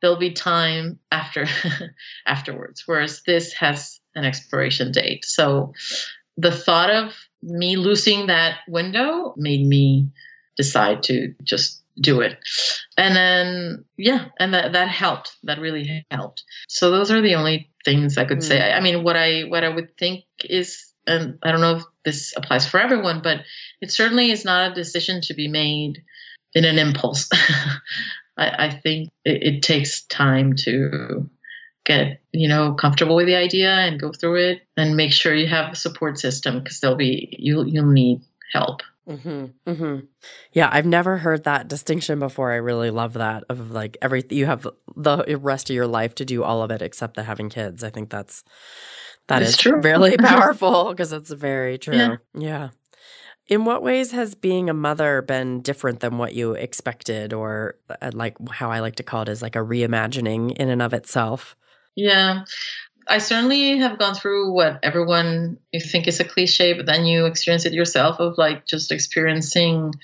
there'll 0.00 0.16
be 0.16 0.32
time 0.32 1.00
after 1.10 1.46
afterwards. 2.26 2.84
Whereas 2.86 3.22
this 3.26 3.52
has 3.54 3.98
an 4.14 4.24
expiration 4.24 4.92
date. 4.92 5.24
So, 5.24 5.72
the 6.36 6.52
thought 6.52 6.90
of 6.90 7.12
me 7.42 7.76
losing 7.76 8.28
that 8.28 8.58
window 8.68 9.34
made 9.36 9.66
me 9.66 10.08
decide 10.58 11.04
to 11.04 11.34
just 11.42 11.82
do 12.00 12.20
it. 12.20 12.38
And 12.96 13.16
then, 13.16 13.84
yeah, 13.96 14.26
and 14.38 14.52
that, 14.52 14.72
that 14.72 14.88
helped. 14.88 15.36
That 15.44 15.58
really 15.58 16.04
helped. 16.10 16.44
So 16.68 16.90
those 16.90 17.10
are 17.10 17.22
the 17.22 17.36
only 17.36 17.70
things 17.84 18.18
I 18.18 18.24
could 18.24 18.38
mm. 18.38 18.42
say. 18.42 18.60
I, 18.60 18.76
I 18.76 18.80
mean, 18.80 19.02
what 19.02 19.16
I, 19.16 19.42
what 19.42 19.64
I 19.64 19.68
would 19.68 19.96
think 19.96 20.24
is, 20.44 20.92
and 21.06 21.38
I 21.42 21.52
don't 21.52 21.60
know 21.60 21.76
if 21.76 21.84
this 22.04 22.34
applies 22.36 22.66
for 22.66 22.78
everyone, 22.78 23.22
but 23.22 23.38
it 23.80 23.90
certainly 23.90 24.30
is 24.30 24.44
not 24.44 24.70
a 24.70 24.74
decision 24.74 25.22
to 25.22 25.34
be 25.34 25.48
made 25.48 26.02
in 26.54 26.64
an 26.64 26.78
impulse. 26.78 27.28
I, 28.36 28.66
I, 28.66 28.70
think 28.70 29.10
it, 29.24 29.54
it 29.54 29.62
takes 29.62 30.02
time 30.02 30.54
to 30.56 31.28
get 31.84 32.20
you 32.32 32.48
know 32.48 32.74
comfortable 32.74 33.16
with 33.16 33.26
the 33.26 33.36
idea 33.36 33.70
and 33.70 33.98
go 33.98 34.12
through 34.12 34.36
it 34.50 34.62
and 34.76 34.96
make 34.96 35.12
sure 35.12 35.34
you 35.34 35.46
have 35.46 35.72
a 35.72 35.76
support 35.76 36.18
system 36.18 36.58
because 36.58 36.80
there'll 36.80 36.96
be 36.96 37.34
you'll 37.38 37.66
you'll 37.66 37.90
need 37.90 38.20
help 38.52 38.82
Mm-hmm, 39.08 39.44
mm-hmm. 39.66 39.98
Yeah, 40.52 40.68
I've 40.70 40.86
never 40.86 41.16
heard 41.16 41.44
that 41.44 41.68
distinction 41.68 42.18
before. 42.18 42.52
I 42.52 42.56
really 42.56 42.90
love 42.90 43.14
that 43.14 43.44
of 43.48 43.70
like 43.70 43.96
every 44.02 44.22
you 44.30 44.46
have 44.46 44.66
the 44.96 45.38
rest 45.40 45.70
of 45.70 45.76
your 45.76 45.86
life 45.86 46.14
to 46.16 46.24
do 46.24 46.44
all 46.44 46.62
of 46.62 46.70
it 46.70 46.82
except 46.82 47.14
the 47.14 47.22
having 47.22 47.48
kids. 47.48 47.82
I 47.82 47.90
think 47.90 48.10
that's 48.10 48.44
that 49.28 49.40
it's 49.40 49.52
is 49.52 49.56
true. 49.56 49.80
really 49.80 50.16
powerful 50.18 50.90
because 50.90 51.12
it's 51.12 51.30
very 51.30 51.78
true. 51.78 51.96
Yeah. 51.96 52.16
yeah. 52.34 52.68
In 53.46 53.64
what 53.64 53.82
ways 53.82 54.12
has 54.12 54.34
being 54.34 54.68
a 54.68 54.74
mother 54.74 55.22
been 55.22 55.62
different 55.62 56.00
than 56.00 56.18
what 56.18 56.34
you 56.34 56.52
expected, 56.52 57.32
or 57.32 57.76
uh, 58.02 58.10
like 58.12 58.36
how 58.50 58.70
I 58.70 58.80
like 58.80 58.96
to 58.96 59.02
call 59.02 59.22
it 59.22 59.30
is 59.30 59.40
like 59.40 59.56
a 59.56 59.60
reimagining 59.60 60.52
in 60.52 60.68
and 60.68 60.82
of 60.82 60.92
itself? 60.92 61.56
Yeah, 61.96 62.44
I 63.08 63.18
certainly 63.18 63.78
have 63.78 63.98
gone 63.98 64.14
through 64.14 64.52
what 64.52 64.80
everyone 64.82 65.58
you 65.72 65.80
think 65.80 66.06
is 66.06 66.20
a 66.20 66.24
cliche, 66.24 66.74
but 66.74 66.86
then 66.86 67.06
you 67.06 67.26
experience 67.26 67.64
it 67.64 67.72
yourself 67.72 68.20
of 68.20 68.36
like 68.36 68.66
just 68.66 68.92
experiencing 68.92 69.94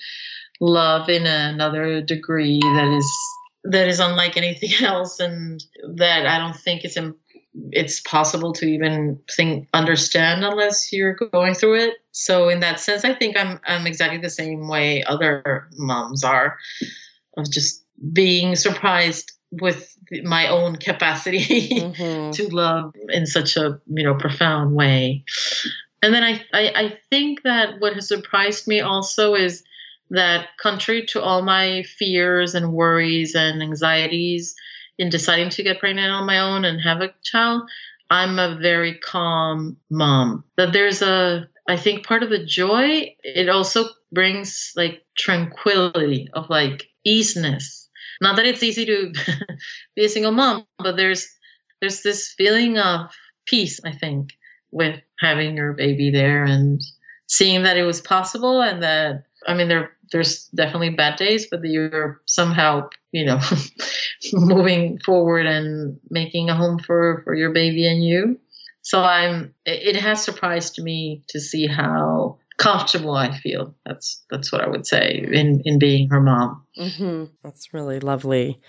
love 0.59 1.09
in 1.09 1.25
another 1.25 2.01
degree 2.01 2.59
that 2.61 2.95
is 2.97 3.17
that 3.65 3.87
is 3.87 3.99
unlike 3.99 4.37
anything 4.37 4.71
else, 4.85 5.19
and 5.19 5.63
that 5.95 6.25
I 6.25 6.39
don't 6.39 6.55
think 6.55 6.83
it's 6.83 6.97
it's 7.71 8.01
possible 8.01 8.53
to 8.53 8.65
even 8.65 9.19
think 9.31 9.67
understand 9.73 10.43
unless 10.43 10.91
you're 10.91 11.13
going 11.13 11.53
through 11.53 11.75
it. 11.75 11.93
So 12.11 12.49
in 12.49 12.59
that 12.61 12.79
sense, 12.79 13.05
I 13.05 13.13
think 13.13 13.37
I'm 13.37 13.59
I'm 13.65 13.87
exactly 13.87 14.19
the 14.19 14.29
same 14.29 14.67
way 14.67 15.03
other 15.03 15.67
moms 15.77 16.23
are, 16.23 16.57
of 17.37 17.49
just 17.51 17.83
being 18.11 18.55
surprised 18.55 19.31
with 19.61 19.95
my 20.23 20.47
own 20.47 20.75
capacity 20.75 21.69
mm-hmm. 21.69 22.31
to 22.31 22.55
love 22.55 22.93
in 23.09 23.25
such 23.25 23.57
a 23.57 23.79
you 23.87 24.03
know 24.03 24.15
profound 24.15 24.75
way. 24.75 25.23
And 26.01 26.13
then 26.13 26.23
I, 26.23 26.41
I, 26.53 26.73
I 26.75 26.97
think 27.09 27.41
that 27.43 27.79
what 27.79 27.93
has 27.93 28.07
surprised 28.07 28.67
me 28.67 28.81
also 28.81 29.33
is 29.33 29.63
that 30.11 30.49
contrary 30.59 31.05
to 31.07 31.21
all 31.21 31.41
my 31.41 31.83
fears 31.83 32.53
and 32.53 32.73
worries 32.73 33.33
and 33.33 33.61
anxieties 33.61 34.55
in 34.97 35.09
deciding 35.09 35.49
to 35.49 35.63
get 35.63 35.79
pregnant 35.79 36.11
on 36.11 36.25
my 36.25 36.39
own 36.39 36.63
and 36.63 36.79
have 36.79 37.01
a 37.01 37.13
child 37.23 37.63
i'm 38.09 38.37
a 38.37 38.57
very 38.61 38.95
calm 38.99 39.77
mom. 39.89 40.43
That 40.57 40.73
there's 40.73 41.01
a 41.01 41.47
i 41.67 41.77
think 41.77 42.05
part 42.05 42.23
of 42.23 42.29
the 42.29 42.45
joy 42.45 43.15
it 43.23 43.49
also 43.49 43.85
brings 44.11 44.73
like 44.75 45.03
tranquility 45.17 46.29
of 46.33 46.49
like 46.49 46.87
easiness 47.03 47.84
not 48.21 48.35
that 48.37 48.45
it's 48.45 48.63
easy 48.63 48.85
to 48.85 49.13
be 49.95 50.05
a 50.05 50.09
single 50.09 50.31
mom, 50.31 50.65
but 50.77 50.95
there's 50.95 51.27
there's 51.81 52.01
this 52.01 52.33
feeling 52.37 52.77
of 52.77 53.11
peace, 53.45 53.79
I 53.85 53.91
think, 53.91 54.29
with 54.71 54.99
having 55.19 55.55
your 55.55 55.73
baby 55.73 56.11
there 56.11 56.43
and 56.43 56.81
seeing 57.27 57.63
that 57.63 57.77
it 57.77 57.83
was 57.83 58.01
possible 58.01 58.61
and 58.61 58.83
that 58.83 59.23
I 59.47 59.53
mean 59.53 59.67
there 59.67 59.91
there's 60.11 60.45
definitely 60.55 60.91
bad 60.91 61.17
days, 61.17 61.47
but 61.49 61.61
you're 61.63 62.21
somehow, 62.25 62.89
you 63.11 63.25
know, 63.25 63.39
moving 64.33 64.99
forward 65.03 65.45
and 65.45 65.99
making 66.09 66.49
a 66.49 66.55
home 66.55 66.79
for 66.79 67.21
for 67.23 67.33
your 67.35 67.51
baby 67.51 67.87
and 67.87 68.03
you. 68.03 68.39
So 68.81 69.01
I'm 69.01 69.53
it 69.65 69.95
has 69.95 70.23
surprised 70.23 70.81
me 70.81 71.23
to 71.29 71.39
see 71.39 71.67
how 71.67 72.37
comfortable 72.57 73.15
I 73.15 73.37
feel. 73.37 73.75
That's 73.85 74.23
that's 74.29 74.51
what 74.51 74.61
I 74.61 74.67
would 74.67 74.85
say 74.85 75.27
in 75.31 75.61
in 75.65 75.79
being 75.79 76.09
her 76.09 76.21
mom. 76.21 76.65
Mm-hmm. 76.77 77.25
That's 77.43 77.73
really 77.73 77.99
lovely. 77.99 78.59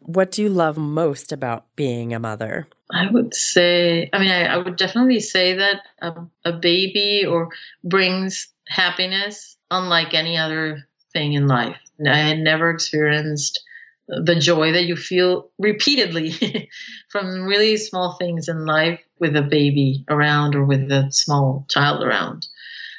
What 0.00 0.30
do 0.30 0.42
you 0.42 0.48
love 0.48 0.76
most 0.76 1.32
about 1.32 1.64
being 1.74 2.14
a 2.14 2.20
mother? 2.20 2.68
I 2.92 3.10
would 3.10 3.34
say, 3.34 4.08
I 4.12 4.18
mean, 4.18 4.30
I, 4.30 4.44
I 4.44 4.56
would 4.58 4.76
definitely 4.76 5.20
say 5.20 5.54
that 5.54 5.80
a, 6.00 6.12
a 6.44 6.52
baby 6.52 7.24
or 7.26 7.48
brings 7.82 8.48
happiness 8.68 9.56
unlike 9.70 10.14
any 10.14 10.36
other 10.36 10.86
thing 11.12 11.32
in 11.32 11.48
life. 11.48 11.76
I 12.06 12.18
had 12.18 12.38
never 12.38 12.70
experienced 12.70 13.60
the 14.06 14.36
joy 14.36 14.72
that 14.72 14.84
you 14.84 14.96
feel 14.96 15.50
repeatedly 15.58 16.68
from 17.08 17.44
really 17.44 17.76
small 17.76 18.16
things 18.16 18.48
in 18.48 18.64
life 18.64 19.00
with 19.18 19.34
a 19.34 19.42
baby 19.42 20.04
around 20.08 20.54
or 20.54 20.64
with 20.64 20.90
a 20.92 21.10
small 21.10 21.66
child 21.68 22.02
around. 22.02 22.46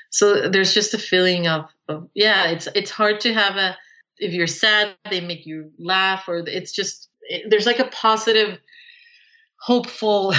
So 0.09 0.49
there's 0.49 0.73
just 0.73 0.93
a 0.93 0.97
feeling 0.97 1.47
of, 1.47 1.69
of 1.87 2.09
yeah, 2.13 2.49
it's 2.49 2.67
it's 2.75 2.91
hard 2.91 3.21
to 3.21 3.33
have 3.33 3.55
a 3.57 3.77
if 4.19 4.33
you're 4.33 4.47
sad 4.47 4.95
they 5.09 5.21
make 5.21 5.45
you 5.45 5.71
laugh 5.77 6.27
or 6.27 6.37
it's 6.37 6.71
just 6.71 7.09
it, 7.21 7.49
there's 7.49 7.65
like 7.65 7.79
a 7.79 7.87
positive 7.87 8.59
hopeful 9.59 10.33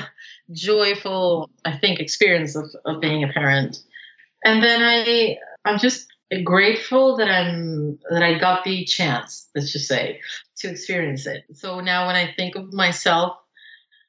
joyful 0.52 1.50
i 1.64 1.76
think 1.76 2.00
experience 2.00 2.56
of, 2.56 2.70
of 2.84 3.00
being 3.00 3.24
a 3.24 3.32
parent. 3.32 3.78
And 4.44 4.62
then 4.62 4.82
i 4.82 5.36
i'm 5.64 5.78
just 5.78 6.08
grateful 6.42 7.16
that 7.16 7.28
i'm 7.28 7.98
that 8.10 8.22
i 8.22 8.38
got 8.38 8.64
the 8.64 8.84
chance 8.84 9.48
let's 9.54 9.72
just 9.72 9.88
say 9.88 10.20
to 10.56 10.70
experience 10.70 11.26
it. 11.26 11.44
So 11.54 11.80
now 11.80 12.06
when 12.06 12.16
i 12.16 12.32
think 12.36 12.56
of 12.56 12.72
myself 12.72 13.36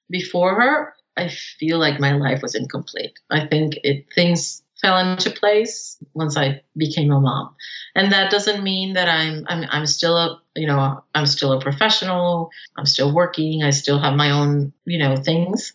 before 0.09 0.55
her 0.55 0.93
i 1.17 1.29
feel 1.29 1.79
like 1.79 1.99
my 1.99 2.13
life 2.13 2.41
was 2.41 2.55
incomplete. 2.55 3.19
I 3.31 3.47
think 3.47 3.75
it 3.83 4.07
things 4.13 4.61
fell 4.81 4.97
into 4.97 5.31
place 5.31 5.97
once 6.13 6.37
I 6.37 6.61
became 6.75 7.11
a 7.11 7.19
mom. 7.19 7.55
And 7.95 8.11
that 8.11 8.31
doesn't 8.31 8.63
mean 8.63 8.93
that 8.93 9.07
I'm 9.07 9.45
I'm 9.47 9.65
I'm 9.69 9.85
still 9.85 10.17
a 10.17 10.41
you 10.55 10.67
know 10.67 11.03
I'm 11.13 11.25
still 11.25 11.53
a 11.53 11.61
professional. 11.61 12.51
I'm 12.77 12.85
still 12.85 13.13
working. 13.13 13.63
I 13.63 13.69
still 13.71 13.99
have 13.99 14.15
my 14.15 14.31
own 14.31 14.73
you 14.85 14.99
know 14.99 15.15
things, 15.15 15.73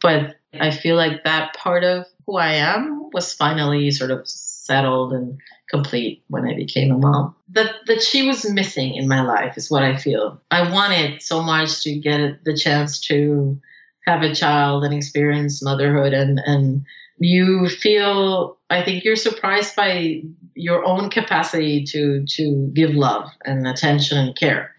but 0.00 0.36
I 0.58 0.70
feel 0.70 0.96
like 0.96 1.24
that 1.24 1.54
part 1.54 1.84
of 1.84 2.06
who 2.26 2.36
I 2.36 2.54
am 2.54 3.10
was 3.12 3.32
finally 3.32 3.90
sort 3.90 4.10
of 4.10 4.28
settled 4.28 5.12
and 5.12 5.40
complete 5.70 6.22
when 6.28 6.46
I 6.46 6.54
became 6.54 6.92
a 6.92 6.98
mom. 6.98 7.34
That 7.50 7.74
that 7.86 8.02
she 8.02 8.26
was 8.26 8.48
missing 8.48 8.94
in 8.94 9.08
my 9.08 9.22
life 9.22 9.56
is 9.56 9.70
what 9.70 9.82
I 9.82 9.96
feel. 9.96 10.40
I 10.50 10.70
wanted 10.70 11.22
so 11.22 11.42
much 11.42 11.82
to 11.84 11.94
get 11.98 12.44
the 12.44 12.56
chance 12.56 13.00
to 13.08 13.58
have 14.06 14.22
a 14.22 14.34
child 14.34 14.84
and 14.84 14.92
experience 14.92 15.62
motherhood 15.62 16.12
and 16.12 16.38
and 16.44 16.84
you 17.22 17.68
feel 17.68 18.58
i 18.70 18.82
think 18.82 19.04
you're 19.04 19.16
surprised 19.16 19.76
by 19.76 20.22
your 20.54 20.84
own 20.84 21.10
capacity 21.10 21.84
to 21.84 22.24
to 22.26 22.70
give 22.74 22.90
love 22.90 23.28
and 23.44 23.66
attention 23.66 24.18
and 24.18 24.36
care 24.36 24.74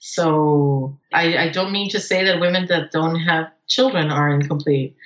so 0.00 0.96
I, 1.12 1.36
I 1.36 1.48
don't 1.48 1.72
mean 1.72 1.90
to 1.90 2.00
say 2.00 2.24
that 2.24 2.40
women 2.40 2.66
that 2.66 2.92
don't 2.92 3.18
have 3.20 3.50
children 3.66 4.10
are 4.10 4.30
incomplete 4.30 4.96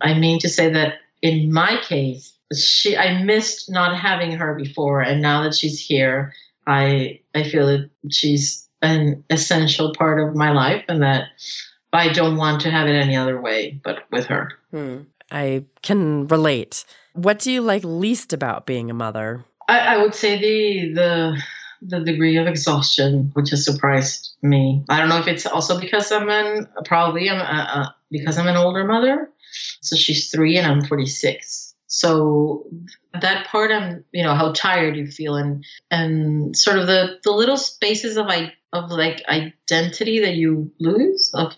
i 0.00 0.14
mean 0.14 0.38
to 0.40 0.48
say 0.48 0.70
that 0.70 0.94
in 1.20 1.52
my 1.52 1.80
case 1.82 2.32
she 2.54 2.96
i 2.96 3.22
missed 3.22 3.70
not 3.70 3.96
having 3.98 4.32
her 4.32 4.54
before 4.54 5.00
and 5.00 5.20
now 5.20 5.42
that 5.42 5.54
she's 5.54 5.80
here 5.80 6.32
i 6.66 7.20
i 7.34 7.42
feel 7.42 7.66
that 7.66 7.90
she's 8.10 8.68
an 8.82 9.24
essential 9.30 9.92
part 9.94 10.20
of 10.20 10.36
my 10.36 10.52
life 10.52 10.84
and 10.88 11.02
that 11.02 11.28
I 11.92 12.12
don't 12.12 12.36
want 12.36 12.60
to 12.62 12.70
have 12.70 12.88
it 12.88 12.92
any 12.92 13.16
other 13.16 13.40
way 13.40 13.80
but 13.82 14.04
with 14.12 14.26
her. 14.26 14.52
Hmm. 14.70 15.04
I 15.30 15.64
can 15.82 16.26
relate. 16.28 16.84
What 17.14 17.38
do 17.38 17.50
you 17.50 17.60
like 17.60 17.82
least 17.84 18.32
about 18.32 18.66
being 18.66 18.90
a 18.90 18.94
mother? 18.94 19.44
I, 19.68 19.78
I 19.78 19.96
would 19.98 20.14
say 20.14 20.38
the 20.38 20.94
the 20.94 21.42
the 21.82 22.00
degree 22.00 22.36
of 22.36 22.46
exhaustion, 22.46 23.30
which 23.34 23.50
has 23.50 23.64
surprised 23.64 24.34
me. 24.42 24.84
I 24.88 24.98
don't 24.98 25.08
know 25.08 25.18
if 25.18 25.28
it's 25.28 25.46
also 25.46 25.80
because 25.80 26.10
I'm 26.12 26.28
an 26.28 26.68
probably 26.84 27.28
I'm 27.28 27.40
uh, 27.40 27.82
uh, 27.82 27.88
because 28.10 28.38
I'm 28.38 28.48
an 28.48 28.56
older 28.56 28.84
mother. 28.84 29.30
So 29.80 29.96
she's 29.96 30.30
three 30.30 30.56
and 30.58 30.66
I'm 30.66 30.84
46. 30.84 31.74
So 31.88 32.66
that 33.20 33.46
part, 33.46 33.70
I'm 33.70 34.04
you 34.12 34.22
know 34.22 34.34
how 34.34 34.52
tired 34.52 34.96
you 34.96 35.06
feel 35.06 35.36
and 35.36 35.64
and 35.90 36.56
sort 36.56 36.78
of 36.78 36.86
the 36.86 37.18
the 37.24 37.32
little 37.32 37.56
spaces 37.56 38.16
of 38.16 38.26
I 38.26 38.52
of 38.72 38.90
like 38.90 39.22
identity 39.28 40.20
that 40.20 40.34
you 40.34 40.70
lose 40.80 41.30
of 41.34 41.54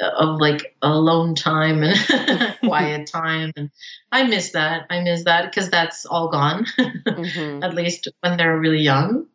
of 0.00 0.40
like 0.40 0.76
alone 0.82 1.34
time 1.34 1.82
and 1.82 2.58
quiet 2.60 3.06
time 3.06 3.52
and 3.56 3.70
i 4.12 4.24
miss 4.24 4.52
that. 4.52 4.86
I 4.90 5.00
miss 5.02 5.24
that 5.24 5.50
because 5.50 5.70
that's 5.70 6.06
all 6.06 6.30
gone 6.30 6.66
mm-hmm. 6.78 7.62
at 7.62 7.74
least 7.74 8.08
when 8.20 8.36
they're 8.36 8.58
really 8.58 8.82
young. 8.82 9.26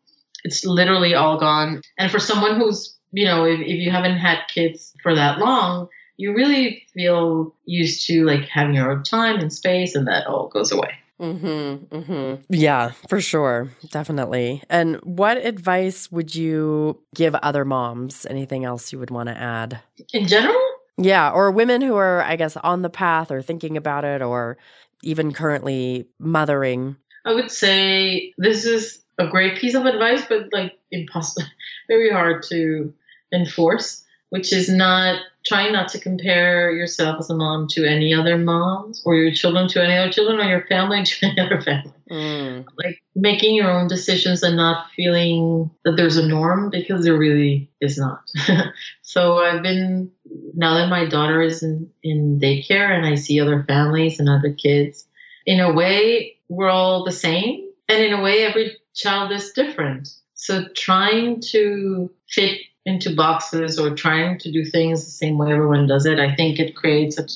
It's 0.43 0.65
literally 0.65 1.13
all 1.13 1.39
gone. 1.39 1.81
And 1.99 2.11
for 2.11 2.19
someone 2.19 2.59
who's 2.59 2.97
you 3.11 3.25
know 3.25 3.45
if, 3.45 3.59
if 3.59 3.77
you 3.79 3.91
haven't 3.91 4.17
had 4.17 4.47
kids 4.47 4.93
for 5.03 5.15
that 5.15 5.39
long 5.39 5.87
you 6.17 6.35
really 6.35 6.83
feel 6.93 7.55
used 7.65 8.05
to 8.07 8.23
like 8.25 8.47
having 8.47 8.75
your 8.75 8.91
own 8.91 9.03
time 9.03 9.39
and 9.39 9.51
space 9.51 9.95
and 9.95 10.07
that 10.07 10.27
all 10.27 10.47
goes 10.47 10.71
away 10.71 10.91
Mm-hmm, 11.21 11.95
mm-hmm. 11.95 12.41
Yeah, 12.49 12.91
for 13.07 13.21
sure. 13.21 13.69
Definitely. 13.91 14.63
And 14.69 14.95
what 15.03 15.37
advice 15.37 16.11
would 16.11 16.35
you 16.35 16.99
give 17.13 17.35
other 17.35 17.63
moms? 17.63 18.25
Anything 18.25 18.65
else 18.65 18.91
you 18.91 18.99
would 18.99 19.11
want 19.11 19.29
to 19.29 19.37
add? 19.37 19.79
In 20.13 20.27
general? 20.27 20.59
Yeah, 20.97 21.29
or 21.29 21.51
women 21.51 21.81
who 21.81 21.95
are, 21.95 22.21
I 22.23 22.35
guess, 22.35 22.57
on 22.57 22.81
the 22.81 22.89
path 22.89 23.31
or 23.31 23.41
thinking 23.41 23.77
about 23.77 24.03
it 24.03 24.21
or 24.21 24.57
even 25.03 25.31
currently 25.31 26.07
mothering. 26.19 26.95
I 27.25 27.33
would 27.33 27.51
say 27.51 28.33
this 28.37 28.65
is 28.65 28.99
a 29.17 29.27
great 29.27 29.57
piece 29.57 29.75
of 29.75 29.85
advice, 29.85 30.23
but 30.27 30.51
like 30.51 30.77
impossible, 30.91 31.47
very 31.87 32.11
hard 32.11 32.43
to 32.49 32.93
enforce, 33.33 34.03
which 34.29 34.51
is 34.51 34.69
not 34.69 35.21
trying 35.45 35.73
not 35.73 35.89
to 35.89 35.99
compare 35.99 36.71
yourself 36.71 37.17
as 37.19 37.29
a 37.29 37.35
mom 37.35 37.67
to 37.67 37.85
any 37.85 38.13
other 38.13 38.37
moms 38.37 39.01
or 39.05 39.15
your 39.15 39.31
children 39.31 39.67
to 39.69 39.83
any 39.83 39.97
other 39.97 40.11
children 40.11 40.39
or 40.39 40.49
your 40.49 40.65
family 40.67 41.03
to 41.03 41.25
any 41.25 41.39
other 41.39 41.61
family. 41.61 41.93
Mm. 42.09 42.65
Like 42.77 43.01
making 43.15 43.55
your 43.55 43.71
own 43.71 43.87
decisions 43.87 44.43
and 44.43 44.55
not 44.55 44.87
feeling 44.95 45.71
that 45.83 45.95
there's 45.97 46.17
a 46.17 46.27
norm 46.27 46.69
because 46.69 47.03
there 47.03 47.17
really 47.17 47.69
is 47.79 47.97
not. 47.97 48.29
so 49.01 49.39
I've 49.39 49.63
been, 49.63 50.11
now 50.53 50.75
that 50.75 50.89
my 50.89 51.05
daughter 51.05 51.41
is 51.41 51.63
in, 51.63 51.89
in 52.03 52.39
daycare 52.39 52.95
and 52.95 53.05
I 53.05 53.15
see 53.15 53.39
other 53.39 53.63
families 53.63 54.19
and 54.19 54.29
other 54.29 54.53
kids, 54.53 55.07
in 55.45 55.59
a 55.59 55.73
way, 55.73 56.37
we're 56.49 56.69
all 56.69 57.03
the 57.03 57.11
same. 57.11 57.67
And 57.89 58.03
in 58.03 58.13
a 58.13 58.21
way, 58.21 58.43
every 58.43 58.77
child 58.93 59.31
is 59.31 59.51
different. 59.51 60.09
So 60.35 60.65
trying 60.75 61.41
to 61.51 62.11
fit 62.27 62.61
into 62.85 63.15
boxes 63.15 63.77
or 63.77 63.95
trying 63.95 64.39
to 64.39 64.51
do 64.51 64.65
things 64.65 65.05
the 65.05 65.11
same 65.11 65.37
way 65.37 65.51
everyone 65.51 65.87
does 65.87 66.05
it, 66.05 66.19
I 66.19 66.35
think 66.35 66.59
it 66.59 66.75
creates 66.75 67.17
a, 67.19 67.27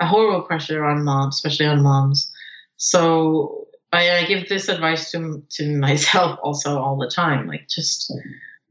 a 0.00 0.06
horrible 0.06 0.42
pressure 0.42 0.84
on 0.84 1.04
moms, 1.04 1.36
especially 1.36 1.66
on 1.66 1.82
moms. 1.82 2.32
So 2.76 3.68
I, 3.92 4.10
I, 4.18 4.24
give 4.24 4.48
this 4.48 4.68
advice 4.68 5.10
to 5.12 5.42
to 5.50 5.78
myself 5.78 6.38
also 6.42 6.78
all 6.78 6.96
the 6.96 7.10
time, 7.10 7.46
like 7.46 7.68
just 7.68 8.12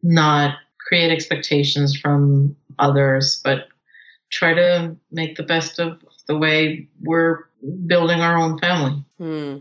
not 0.02 0.56
create 0.80 1.12
expectations 1.12 1.98
from 1.98 2.56
others, 2.80 3.40
but 3.44 3.68
try 4.32 4.54
to 4.54 4.96
make 5.12 5.38
the 5.38 5.44
best 5.44 5.80
of 5.80 6.02
the 6.28 6.38
way 6.38 6.88
we're 7.02 7.46
building 7.86 8.20
our 8.20 8.38
own 8.38 8.58
family. 8.58 9.04
Hmm. 9.18 9.58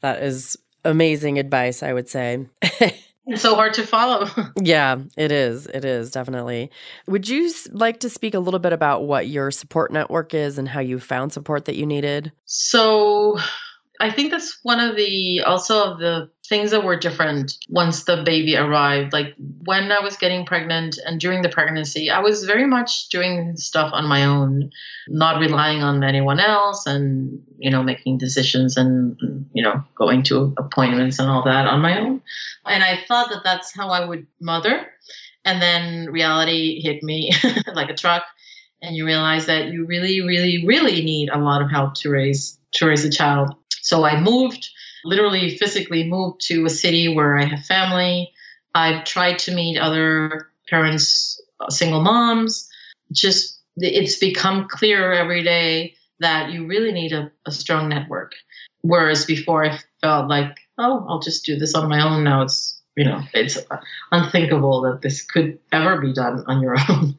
That 0.00 0.22
is 0.22 0.56
amazing 0.84 1.38
advice, 1.38 1.82
I 1.82 1.92
would 1.92 2.08
say. 2.08 2.46
It's 3.26 3.42
so 3.42 3.56
hard 3.56 3.74
to 3.74 3.86
follow. 3.86 4.28
yeah, 4.62 4.98
it 5.16 5.32
is. 5.32 5.66
It 5.66 5.84
is 5.84 6.12
definitely. 6.12 6.70
Would 7.08 7.28
you 7.28 7.52
like 7.72 8.00
to 8.00 8.08
speak 8.08 8.34
a 8.34 8.38
little 8.38 8.60
bit 8.60 8.72
about 8.72 9.04
what 9.04 9.26
your 9.26 9.50
support 9.50 9.92
network 9.92 10.32
is 10.32 10.58
and 10.58 10.68
how 10.68 10.80
you 10.80 11.00
found 11.00 11.32
support 11.32 11.64
that 11.64 11.76
you 11.76 11.86
needed? 11.86 12.30
So, 12.44 13.38
I 14.00 14.10
think 14.10 14.30
that's 14.30 14.58
one 14.62 14.80
of 14.80 14.96
the 14.96 15.40
also 15.40 15.92
of 15.92 15.98
the 15.98 16.30
things 16.48 16.70
that 16.70 16.84
were 16.84 16.96
different 16.96 17.52
once 17.68 18.04
the 18.04 18.22
baby 18.24 18.56
arrived. 18.56 19.12
Like 19.12 19.34
when 19.64 19.90
I 19.90 20.00
was 20.00 20.16
getting 20.16 20.46
pregnant 20.46 20.98
and 21.04 21.20
during 21.20 21.42
the 21.42 21.48
pregnancy, 21.48 22.10
I 22.10 22.20
was 22.20 22.44
very 22.44 22.66
much 22.66 23.08
doing 23.08 23.56
stuff 23.56 23.90
on 23.92 24.06
my 24.06 24.24
own, 24.24 24.70
not 25.08 25.40
relying 25.40 25.82
on 25.82 26.04
anyone 26.04 26.38
else 26.38 26.86
and, 26.86 27.42
you 27.58 27.70
know, 27.70 27.82
making 27.82 28.18
decisions 28.18 28.76
and, 28.76 29.16
you 29.52 29.62
know, 29.62 29.82
going 29.96 30.22
to 30.24 30.54
appointments 30.58 31.18
and 31.18 31.28
all 31.28 31.44
that 31.44 31.66
on 31.66 31.80
my 31.80 32.00
own. 32.00 32.22
And 32.64 32.82
I 32.82 33.00
thought 33.08 33.30
that 33.30 33.44
that's 33.44 33.74
how 33.74 33.88
I 33.88 34.04
would 34.04 34.26
mother. 34.40 34.86
And 35.44 35.62
then 35.62 36.10
reality 36.10 36.80
hit 36.82 37.02
me 37.02 37.32
like 37.74 37.90
a 37.90 37.94
truck. 37.94 38.24
And 38.82 38.94
you 38.94 39.06
realize 39.06 39.46
that 39.46 39.68
you 39.68 39.86
really, 39.86 40.20
really, 40.20 40.64
really 40.66 41.02
need 41.02 41.30
a 41.30 41.38
lot 41.38 41.62
of 41.62 41.70
help 41.70 41.94
to 41.96 42.10
raise 42.10 42.58
to 42.72 42.86
raise 42.86 43.04
a 43.04 43.10
child. 43.10 43.54
So 43.80 44.04
I 44.04 44.20
moved, 44.20 44.68
literally 45.04 45.56
physically 45.56 46.08
moved 46.08 46.40
to 46.42 46.66
a 46.66 46.70
city 46.70 47.14
where 47.14 47.38
I 47.38 47.44
have 47.44 47.64
family. 47.64 48.32
I've 48.74 49.04
tried 49.04 49.38
to 49.40 49.54
meet 49.54 49.78
other 49.78 50.48
parents, 50.68 51.40
uh, 51.60 51.70
single 51.70 52.02
moms. 52.02 52.68
Just 53.12 53.60
it's 53.76 54.18
become 54.18 54.68
clearer 54.68 55.12
every 55.12 55.42
day 55.42 55.94
that 56.20 56.50
you 56.50 56.66
really 56.66 56.92
need 56.92 57.12
a, 57.12 57.30
a 57.46 57.52
strong 57.52 57.88
network. 57.88 58.32
Whereas 58.82 59.24
before 59.24 59.64
I 59.64 59.78
felt 60.00 60.28
like, 60.28 60.56
oh, 60.78 61.04
I'll 61.08 61.20
just 61.20 61.44
do 61.44 61.56
this 61.56 61.74
on 61.74 61.88
my 61.88 62.02
own. 62.02 62.24
Now 62.24 62.42
it's 62.42 62.80
you 62.96 63.04
know 63.04 63.22
it's 63.34 63.58
unthinkable 64.12 64.82
that 64.82 65.02
this 65.02 65.22
could 65.22 65.58
ever 65.72 66.00
be 66.00 66.12
done 66.12 66.44
on 66.46 66.60
your 66.60 66.76
own. 66.88 67.18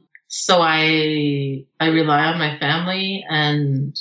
so 0.36 0.60
I 0.60 1.64
I 1.78 1.86
rely 1.86 2.24
on 2.24 2.40
my 2.40 2.58
family 2.58 3.24
and 3.28 3.96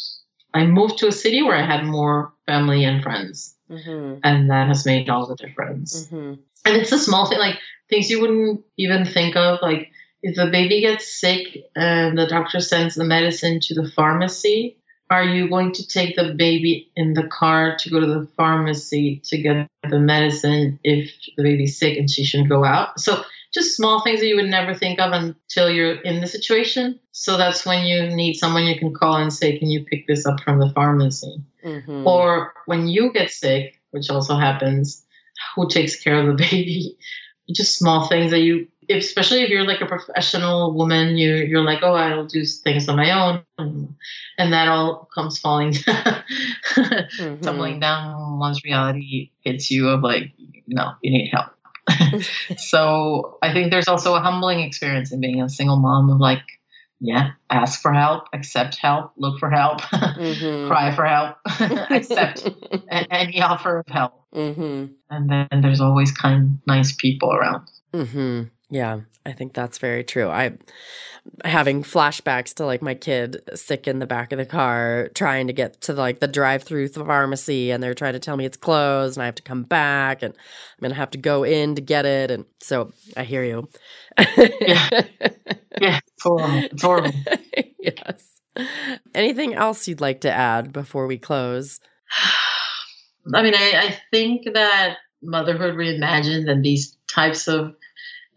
I 0.52 0.66
moved 0.66 0.98
to 0.98 1.08
a 1.08 1.12
city 1.12 1.44
where 1.44 1.56
I 1.56 1.64
had 1.64 1.86
more 1.86 2.34
family 2.48 2.84
and 2.86 3.04
friends. 3.04 3.56
Mm-hmm. 3.70 4.20
And 4.24 4.50
that 4.50 4.68
has 4.68 4.84
made 4.84 5.10
all 5.10 5.28
the 5.28 5.36
difference. 5.36 6.08
Mm-hmm. 6.08 6.42
And 6.66 6.76
it's 6.76 6.92
a 6.92 6.98
small 6.98 7.30
thing. 7.30 7.38
Like 7.38 7.60
things 7.88 8.10
you 8.10 8.20
wouldn't 8.20 8.66
even 8.78 9.06
think 9.06 9.36
of, 9.36 9.60
like 9.62 9.92
if 10.24 10.36
the 10.36 10.48
baby 10.48 10.82
gets 10.82 11.20
sick 11.20 11.66
and 11.76 12.18
the 12.18 12.26
doctor 12.26 12.60
sends 12.62 12.96
the 12.96 13.04
medicine 13.04 13.60
to 13.62 13.76
the 13.76 13.88
pharmacy, 13.92 14.78
are 15.12 15.24
you 15.24 15.48
going 15.50 15.72
to 15.74 15.88
take 15.88 16.16
the 16.16 16.34
baby 16.34 16.92
in 16.96 17.14
the 17.14 17.28
car 17.28 17.76
to 17.78 17.90
go 17.92 18.00
to 18.00 18.08
the 18.08 18.28
pharmacy 18.36 19.22
to 19.26 19.38
get 19.38 19.70
the 19.88 20.00
medicine 20.00 20.80
if 20.84 21.12
the 21.38 21.44
baby's 21.44 21.78
sick 21.78 21.96
and 21.96 22.10
she 22.10 22.26
shouldn't 22.26 22.50
go 22.50 22.66
out? 22.66 23.00
So 23.00 23.24
just 23.54 23.76
small 23.76 24.02
things 24.02 24.20
that 24.20 24.28
you 24.28 24.36
would 24.36 24.50
never 24.50 24.74
think 24.74 25.00
of 25.00 25.12
until 25.12 25.70
you're 25.70 26.02
in 26.02 26.22
the 26.22 26.28
situation. 26.28 27.00
So 27.12 27.38
that's 27.38 27.66
when 27.66 27.86
you 27.86 28.08
need 28.08 28.34
someone 28.34 28.66
you 28.66 28.80
can 28.80 28.94
call 28.94 29.18
and 29.18 29.32
say, 29.32 29.58
Can 29.60 29.70
you 29.70 29.86
pick 29.86 30.08
this 30.08 30.26
up 30.26 30.42
from 30.42 30.60
the 30.60 30.72
pharmacy? 30.72 31.44
Mm-hmm. 31.64 32.08
Or 32.08 32.54
when 32.66 32.88
you 32.88 33.14
get 33.14 33.30
sick, 33.30 33.80
which 33.92 34.10
also 34.10 34.36
happens, 34.36 35.06
who 35.56 35.70
takes 35.70 36.02
care 36.02 36.20
of 36.20 36.26
the 36.26 36.44
baby? 36.52 36.98
Just 37.54 37.78
small 37.78 38.08
things 38.08 38.32
that 38.32 38.40
you, 38.40 38.68
especially 38.90 39.44
if 39.44 39.50
you're 39.50 39.68
like 39.68 39.82
a 39.82 39.86
professional 39.86 40.74
woman, 40.74 41.18
you 41.18 41.36
you're 41.36 41.64
like, 41.64 41.80
oh, 41.84 41.94
I'll 41.94 42.26
do 42.26 42.46
things 42.46 42.88
on 42.88 42.96
my 42.96 43.12
own, 43.12 43.44
and, 43.58 43.94
and 44.38 44.54
that 44.54 44.70
all 44.70 45.10
comes 45.14 45.40
falling, 45.40 45.72
mm-hmm. 45.74 47.42
tumbling 47.42 47.82
down 47.82 48.40
once 48.40 48.64
reality 48.64 49.32
hits 49.42 49.70
you 49.70 49.90
of 49.90 50.02
like, 50.02 50.32
no, 50.68 50.94
you 51.02 51.12
need 51.12 51.30
help. 51.34 51.53
so 52.58 53.38
I 53.42 53.54
think 53.54 53.72
there's 53.72 53.88
also 53.88 54.16
a 54.16 54.20
humbling 54.20 54.62
experience 54.62 55.12
in 55.12 55.20
being 55.20 55.42
a 55.42 55.50
single 55.50 55.78
mom 55.78 56.10
of 56.10 56.20
like, 56.20 56.44
yeah, 57.00 57.32
ask 57.50 57.82
for 57.82 57.92
help, 57.92 58.26
accept 58.34 58.78
help, 58.78 59.12
look 59.18 59.40
for 59.40 59.50
help, 59.50 59.82
mm-hmm. 59.82 60.68
cry 60.72 60.96
for 60.96 61.06
help, 61.06 61.38
accept 61.92 62.48
any 62.90 63.42
offer 63.42 63.80
of 63.80 63.88
help. 63.88 64.14
Mm-hmm. 64.34 64.94
And 65.10 65.30
then 65.30 65.62
there's 65.62 65.82
always 65.82 66.12
kind, 66.12 66.60
nice 66.66 66.94
people 66.94 67.34
around. 67.34 67.68
Mm-hmm. 67.94 68.44
Yeah, 68.74 69.02
I 69.24 69.34
think 69.34 69.54
that's 69.54 69.78
very 69.78 70.04
true. 70.04 70.30
I 70.30 70.58
having 71.46 71.84
flashbacks 71.84 72.56
to 72.56 72.66
like 72.66 72.82
my 72.82 72.96
kid 72.96 73.40
sick 73.54 73.88
in 73.88 74.00
the 74.00 74.08
back 74.08 74.32
of 74.32 74.40
the 74.40 74.48
car 74.48 75.10
trying 75.14 75.46
to 75.46 75.54
get 75.54 75.80
to 75.82 75.94
like 75.94 76.20
the 76.20 76.28
drive-through 76.28 76.90
pharmacy 76.90 77.70
and 77.72 77.82
they're 77.84 77.94
trying 77.94 78.14
to 78.14 78.20
tell 78.20 78.36
me 78.36 78.46
it's 78.46 78.58
closed 78.58 79.16
and 79.16 79.22
I 79.22 79.28
have 79.28 79.36
to 79.36 79.44
come 79.44 79.62
back 79.64 80.24
and 80.24 80.34
I'm 80.34 80.82
going 80.82 80.90
to 80.90 80.98
have 80.98 81.12
to 81.12 81.20
go 81.20 81.44
in 81.44 81.76
to 81.76 81.82
get 81.82 82.06
it 82.08 82.32
and 82.32 82.46
so 82.62 82.92
I 83.16 83.24
hear 83.24 83.44
you. 83.44 83.70
yeah. 84.18 84.90
Yeah, 85.82 86.00
it's 86.06 86.24
horrible. 86.24 86.64
It's 86.72 86.82
horrible. 86.84 87.12
yes. 87.80 88.40
Anything 89.16 89.56
else 89.56 89.88
you'd 89.88 90.02
like 90.02 90.22
to 90.22 90.32
add 90.32 90.72
before 90.72 91.08
we 91.08 91.18
close? 91.18 91.80
I 93.34 93.42
mean, 93.42 93.56
I, 93.56 93.72
I 93.76 93.98
think 94.12 94.44
that 94.54 94.98
Motherhood 95.24 95.74
Reimagined 95.76 96.50
and 96.50 96.64
these 96.64 96.96
types 97.14 97.48
of 97.48 97.74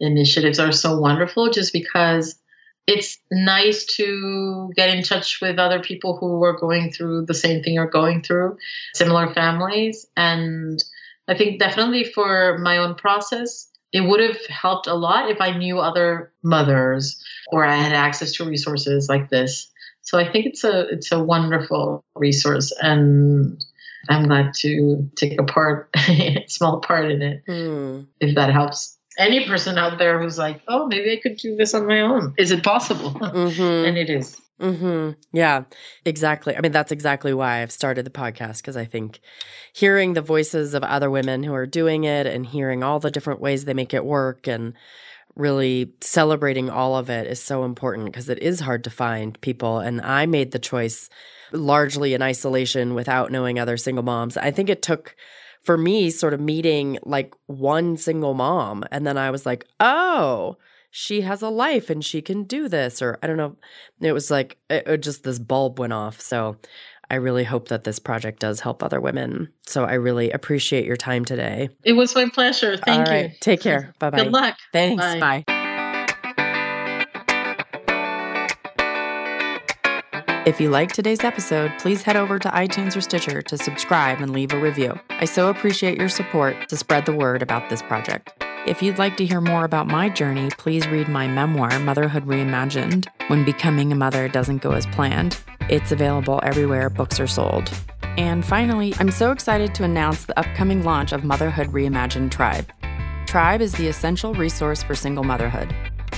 initiatives 0.00 0.58
are 0.58 0.72
so 0.72 0.98
wonderful 0.98 1.50
just 1.50 1.72
because 1.72 2.36
it's 2.86 3.18
nice 3.32 3.84
to 3.96 4.70
get 4.76 4.90
in 4.90 5.02
touch 5.02 5.40
with 5.40 5.58
other 5.58 5.80
people 5.80 6.16
who 6.16 6.42
are 6.44 6.58
going 6.58 6.92
through 6.92 7.26
the 7.26 7.34
same 7.34 7.62
thing 7.62 7.74
you're 7.74 7.86
going 7.86 8.22
through, 8.22 8.56
similar 8.94 9.32
families. 9.32 10.06
And 10.16 10.82
I 11.26 11.36
think 11.36 11.58
definitely 11.58 12.04
for 12.04 12.58
my 12.58 12.78
own 12.78 12.94
process, 12.94 13.68
it 13.92 14.02
would 14.02 14.20
have 14.20 14.44
helped 14.46 14.86
a 14.86 14.94
lot 14.94 15.30
if 15.30 15.40
I 15.40 15.56
knew 15.56 15.78
other 15.80 16.32
mothers 16.42 17.20
or 17.48 17.64
I 17.64 17.74
had 17.74 17.92
access 17.92 18.32
to 18.32 18.44
resources 18.44 19.08
like 19.08 19.30
this. 19.30 19.68
So 20.02 20.18
I 20.18 20.30
think 20.30 20.46
it's 20.46 20.62
a 20.62 20.86
it's 20.88 21.10
a 21.10 21.22
wonderful 21.22 22.04
resource 22.14 22.72
and 22.80 23.62
I'm 24.08 24.24
glad 24.24 24.54
to 24.58 25.10
take 25.16 25.40
a 25.40 25.44
part, 25.44 25.90
a 25.96 26.44
small 26.48 26.80
part 26.80 27.10
in 27.10 27.22
it, 27.22 27.42
mm. 27.46 28.06
if 28.20 28.36
that 28.36 28.52
helps 28.52 28.95
any 29.18 29.46
person 29.46 29.78
out 29.78 29.98
there 29.98 30.20
who's 30.20 30.38
like, 30.38 30.62
oh, 30.68 30.86
maybe 30.86 31.12
I 31.12 31.20
could 31.20 31.36
do 31.36 31.56
this 31.56 31.74
on 31.74 31.86
my 31.86 32.00
own. 32.00 32.34
Is 32.38 32.50
it 32.50 32.62
possible? 32.62 33.10
Mm-hmm. 33.36 33.86
and 33.86 33.98
it 33.98 34.08
is. 34.08 34.40
Mm-hmm. 34.60 35.10
Yeah, 35.32 35.64
exactly. 36.04 36.56
I 36.56 36.60
mean, 36.60 36.72
that's 36.72 36.92
exactly 36.92 37.34
why 37.34 37.60
I've 37.60 37.72
started 37.72 38.06
the 38.06 38.10
podcast 38.10 38.58
because 38.58 38.76
I 38.76 38.86
think 38.86 39.20
hearing 39.72 40.14
the 40.14 40.22
voices 40.22 40.72
of 40.72 40.82
other 40.82 41.10
women 41.10 41.42
who 41.42 41.52
are 41.52 41.66
doing 41.66 42.04
it 42.04 42.26
and 42.26 42.46
hearing 42.46 42.82
all 42.82 42.98
the 42.98 43.10
different 43.10 43.40
ways 43.40 43.64
they 43.64 43.74
make 43.74 43.92
it 43.92 44.04
work 44.04 44.46
and 44.46 44.72
really 45.34 45.92
celebrating 46.00 46.70
all 46.70 46.96
of 46.96 47.10
it 47.10 47.26
is 47.26 47.42
so 47.42 47.64
important 47.64 48.06
because 48.06 48.30
it 48.30 48.38
is 48.38 48.60
hard 48.60 48.84
to 48.84 48.90
find 48.90 49.38
people. 49.42 49.78
And 49.78 50.00
I 50.00 50.24
made 50.24 50.52
the 50.52 50.58
choice 50.58 51.10
largely 51.52 52.14
in 52.14 52.22
isolation 52.22 52.94
without 52.94 53.30
knowing 53.30 53.58
other 53.58 53.76
single 53.76 54.04
moms. 54.04 54.38
I 54.38 54.50
think 54.50 54.70
it 54.70 54.80
took 54.80 55.14
for 55.66 55.76
me, 55.76 56.10
sort 56.10 56.32
of 56.32 56.40
meeting 56.40 56.96
like 57.04 57.34
one 57.46 57.96
single 57.96 58.34
mom. 58.34 58.84
And 58.92 59.04
then 59.04 59.18
I 59.18 59.32
was 59.32 59.44
like, 59.44 59.66
oh, 59.80 60.56
she 60.92 61.22
has 61.22 61.42
a 61.42 61.48
life 61.48 61.90
and 61.90 62.04
she 62.04 62.22
can 62.22 62.44
do 62.44 62.68
this. 62.68 63.02
Or 63.02 63.18
I 63.20 63.26
don't 63.26 63.36
know. 63.36 63.56
It 64.00 64.12
was 64.12 64.30
like, 64.30 64.58
it, 64.70 64.86
it 64.86 65.02
just 65.02 65.24
this 65.24 65.40
bulb 65.40 65.80
went 65.80 65.92
off. 65.92 66.20
So 66.20 66.56
I 67.10 67.16
really 67.16 67.42
hope 67.42 67.66
that 67.68 67.82
this 67.82 67.98
project 67.98 68.38
does 68.38 68.60
help 68.60 68.80
other 68.80 69.00
women. 69.00 69.52
So 69.66 69.84
I 69.84 69.94
really 69.94 70.30
appreciate 70.30 70.86
your 70.86 70.96
time 70.96 71.24
today. 71.24 71.68
It 71.82 71.94
was 71.94 72.14
my 72.14 72.28
pleasure. 72.32 72.76
Thank 72.76 73.08
you. 73.10 73.36
Take 73.40 73.60
care. 73.60 73.92
Bye 73.98 74.10
bye. 74.10 74.22
Good 74.22 74.32
luck. 74.32 74.56
Thanks. 74.72 75.02
Bye. 75.04 75.42
bye. 75.46 75.55
If 80.46 80.60
you 80.60 80.70
liked 80.70 80.94
today's 80.94 81.24
episode, 81.24 81.72
please 81.80 82.04
head 82.04 82.14
over 82.14 82.38
to 82.38 82.48
iTunes 82.50 82.96
or 82.96 83.00
Stitcher 83.00 83.42
to 83.42 83.58
subscribe 83.58 84.20
and 84.20 84.32
leave 84.32 84.52
a 84.52 84.60
review. 84.60 84.96
I 85.10 85.24
so 85.24 85.48
appreciate 85.48 85.98
your 85.98 86.08
support 86.08 86.68
to 86.68 86.76
spread 86.76 87.04
the 87.04 87.12
word 87.12 87.42
about 87.42 87.68
this 87.68 87.82
project. 87.82 88.32
If 88.64 88.80
you'd 88.80 88.96
like 88.96 89.16
to 89.16 89.26
hear 89.26 89.40
more 89.40 89.64
about 89.64 89.88
my 89.88 90.08
journey, 90.08 90.50
please 90.50 90.86
read 90.86 91.08
my 91.08 91.26
memoir, 91.26 91.76
Motherhood 91.80 92.26
Reimagined 92.26 93.08
When 93.26 93.44
Becoming 93.44 93.90
a 93.90 93.96
Mother 93.96 94.28
Doesn't 94.28 94.62
Go 94.62 94.70
as 94.70 94.86
Planned. 94.86 95.36
It's 95.68 95.90
available 95.90 96.38
everywhere 96.44 96.90
books 96.90 97.18
are 97.18 97.26
sold. 97.26 97.68
And 98.16 98.46
finally, 98.46 98.94
I'm 99.00 99.10
so 99.10 99.32
excited 99.32 99.74
to 99.74 99.82
announce 99.82 100.26
the 100.26 100.38
upcoming 100.38 100.84
launch 100.84 101.10
of 101.10 101.24
Motherhood 101.24 101.72
Reimagined 101.72 102.30
Tribe. 102.30 102.70
Tribe 103.26 103.60
is 103.60 103.72
the 103.72 103.88
essential 103.88 104.32
resource 104.32 104.80
for 104.80 104.94
single 104.94 105.24
motherhood. 105.24 105.74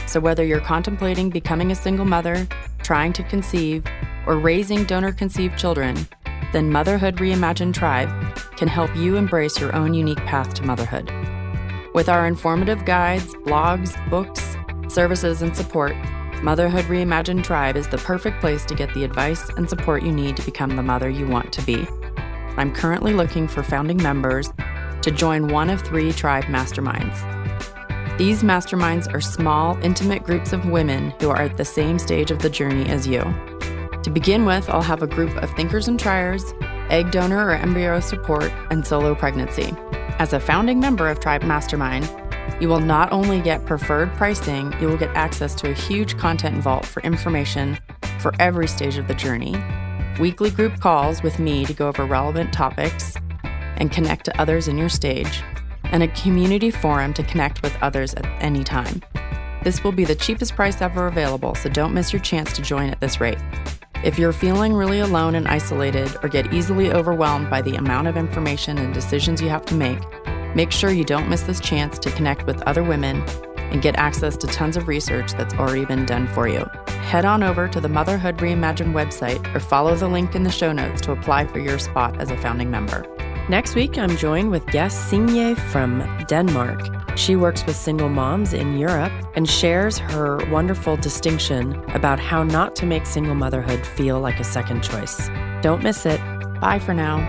So, 0.09 0.21
whether 0.21 0.43
you're 0.43 0.61
contemplating 0.61 1.29
becoming 1.29 1.71
a 1.71 1.75
single 1.75 2.07
mother, 2.07 2.49
trying 2.83 3.13
to 3.13 3.23
conceive, 3.25 3.85
or 4.27 4.39
raising 4.39 4.85
donor 4.85 5.13
conceived 5.13 5.59
children, 5.59 6.09
then 6.55 6.73
Motherhood 6.73 7.17
Reimagined 7.17 7.75
Tribe 7.75 8.09
can 8.57 8.69
help 8.69 8.97
you 8.97 9.17
embrace 9.17 9.61
your 9.61 9.77
own 9.77 9.93
unique 9.93 10.25
path 10.25 10.55
to 10.55 10.63
motherhood. 10.63 11.13
With 11.93 12.09
our 12.09 12.27
informative 12.27 12.87
guides, 12.87 13.35
blogs, 13.35 13.93
books, 14.09 14.57
services, 14.91 15.43
and 15.43 15.55
support, 15.55 15.95
Motherhood 16.43 16.87
Reimagined 16.87 17.45
Tribe 17.45 17.77
is 17.77 17.87
the 17.87 17.99
perfect 17.99 18.41
place 18.41 18.65
to 18.65 18.75
get 18.75 18.93
the 18.95 19.05
advice 19.05 19.51
and 19.59 19.69
support 19.69 20.03
you 20.03 20.13
need 20.13 20.39
to 20.39 20.43
become 20.43 20.75
the 20.75 20.83
mother 20.83 21.11
you 21.11 21.27
want 21.27 21.53
to 21.53 21.63
be. 21.67 21.87
I'm 22.57 22.73
currently 22.73 23.13
looking 23.13 23.47
for 23.47 23.63
founding 23.63 24.03
members 24.03 24.51
to 25.03 25.11
join 25.11 25.49
one 25.49 25.69
of 25.69 25.83
three 25.83 26.13
tribe 26.13 26.45
masterminds. 26.45 27.38
These 28.19 28.43
masterminds 28.43 29.15
are 29.15 29.21
small, 29.21 29.79
intimate 29.81 30.25
groups 30.25 30.53
of 30.53 30.69
women 30.69 31.13
who 31.21 31.31
are 31.31 31.41
at 31.41 31.57
the 31.57 31.65
same 31.65 32.01
stage 32.01 32.33
of 32.33 32.41
the 32.41 32.51
journey 32.51 32.91
as 32.91 33.07
you. 33.07 33.21
To 34.03 34.11
begin 34.13 34.45
with, 34.45 34.69
I'll 34.69 34.83
have 34.83 35.03
a 35.03 35.07
group 35.07 35.37
of 35.37 35.55
thinkers 35.55 35.87
and 35.87 36.01
triers, 36.01 36.53
egg 36.91 37.13
donor 37.13 37.47
or 37.47 37.53
embryo 37.53 38.01
support, 38.01 38.51
and 38.71 38.85
solo 38.85 39.15
pregnancy. 39.15 39.73
As 40.19 40.33
a 40.33 40.41
founding 40.41 40.81
member 40.81 41.07
of 41.07 41.21
Tribe 41.21 41.45
Mastermind, 41.45 42.13
you 42.61 42.69
will 42.69 42.81
not 42.81 43.13
only 43.13 43.41
get 43.41 43.67
preferred 43.67 44.13
pricing, 44.15 44.75
you 44.81 44.89
will 44.89 44.97
get 44.97 45.15
access 45.15 45.55
to 45.55 45.71
a 45.71 45.75
huge 45.75 46.19
content 46.19 46.61
vault 46.61 46.85
for 46.85 47.01
information 47.05 47.79
for 48.19 48.33
every 48.41 48.67
stage 48.67 48.99
of 48.99 49.07
the 49.07 49.15
journey, 49.15 49.57
weekly 50.19 50.51
group 50.51 50.81
calls 50.81 51.23
with 51.23 51.39
me 51.39 51.65
to 51.67 51.73
go 51.73 51.87
over 51.87 52.05
relevant 52.05 52.53
topics 52.53 53.15
and 53.77 53.93
connect 53.93 54.25
to 54.25 54.41
others 54.41 54.67
in 54.67 54.77
your 54.77 54.89
stage, 54.89 55.45
and 55.93 56.03
a 56.03 56.09
community 56.09 56.71
forum 56.71 57.15
to 57.15 57.23
connect 57.23 57.63
with 57.63 57.77
others 57.83 58.15
at 58.15 58.27
any 58.43 58.65
time. 58.65 59.03
This 59.65 59.83
will 59.83 59.93
be 59.93 60.05
the 60.05 60.15
cheapest 60.15 60.55
price 60.55 60.81
ever 60.81 61.07
available, 61.07 61.55
so 61.55 61.69
don't 61.69 61.95
miss 61.95 62.13
your 62.13 62.23
chance 62.23 62.53
to 62.55 62.63
join 62.63 62.91
at 62.91 63.01
this 63.01 63.21
rate. 63.21 63.39
If 64.05 64.19
you're 64.19 64.33
feeling 64.33 64.75
really 64.75 65.01
alone 65.01 65.35
and 65.35 65.49
isolated 65.49 66.17
or 66.23 66.29
get 66.29 66.55
easily 66.55 66.93
overwhelmed 66.93 67.51
by 67.51 67.63
the 67.63 67.75
amount 67.75 68.07
of 68.07 68.17
information 68.17 68.79
and 68.79 68.95
decisions 68.95 69.41
you 69.41 69.49
have 69.49 69.65
to 69.67 69.75
make, 69.75 69.99
make 70.55 70.71
sure 70.71 70.91
you 70.91 71.05
don't 71.05 71.29
miss 71.29 71.43
this 71.43 71.61
chance 71.61 71.99
to 71.99 72.11
connect 72.13 72.47
with 72.47 72.63
other 72.63 72.85
women 72.85 73.23
and 73.57 73.83
get 73.83 73.97
access 73.97 74.37
to 74.37 74.47
tons 74.47 74.77
of 74.77 74.87
research 74.87 75.33
that's 75.33 75.55
already 75.55 75.85
been 75.85 76.07
done 76.07 76.29
for 76.29 76.49
you. 76.49 76.65
Head 77.03 77.25
on 77.25 77.43
over 77.43 77.69
to 77.69 77.81
the 77.81 77.89
Motherhood 77.89 78.39
Reimagined 78.39 78.93
website 78.93 79.55
or 79.55 79.61
follow 79.61 79.97
the 79.97 80.09
link 80.09 80.35
in 80.35 80.45
the 80.45 80.51
show 80.51 80.73
notes 80.73 81.01
to 81.03 81.13
apply 81.13 81.47
for 81.47 81.59
your 81.59 81.79
spot 81.79 82.21
as 82.21 82.31
a 82.31 82.37
founding 82.37 82.71
member. 82.71 83.05
Next 83.49 83.75
week, 83.75 83.97
I'm 83.97 84.15
joined 84.19 84.51
with 84.51 84.67
guest 84.67 85.09
Signe 85.09 85.55
from 85.55 86.05
Denmark. 86.29 86.81
She 87.17 87.35
works 87.35 87.65
with 87.65 87.77
single 87.77 88.11
moms 88.11 88.53
in 88.53 88.77
Europe 88.77 89.13
and 89.37 89.49
shares 89.49 89.97
her 89.97 90.37
wonderful 90.51 90.99
distinction 90.99 91.83
about 91.95 92.19
how 92.19 92.43
not 92.43 92.77
to 92.77 92.85
make 92.85 93.07
single 93.07 93.35
motherhood 93.35 93.87
feel 93.87 94.21
like 94.21 94.39
a 94.39 94.45
second 94.45 94.83
choice. 94.83 95.31
Don't 95.63 95.83
miss 95.83 96.05
it. 96.05 96.21
Bye 96.61 96.79
for 96.79 96.93
now. 96.93 97.27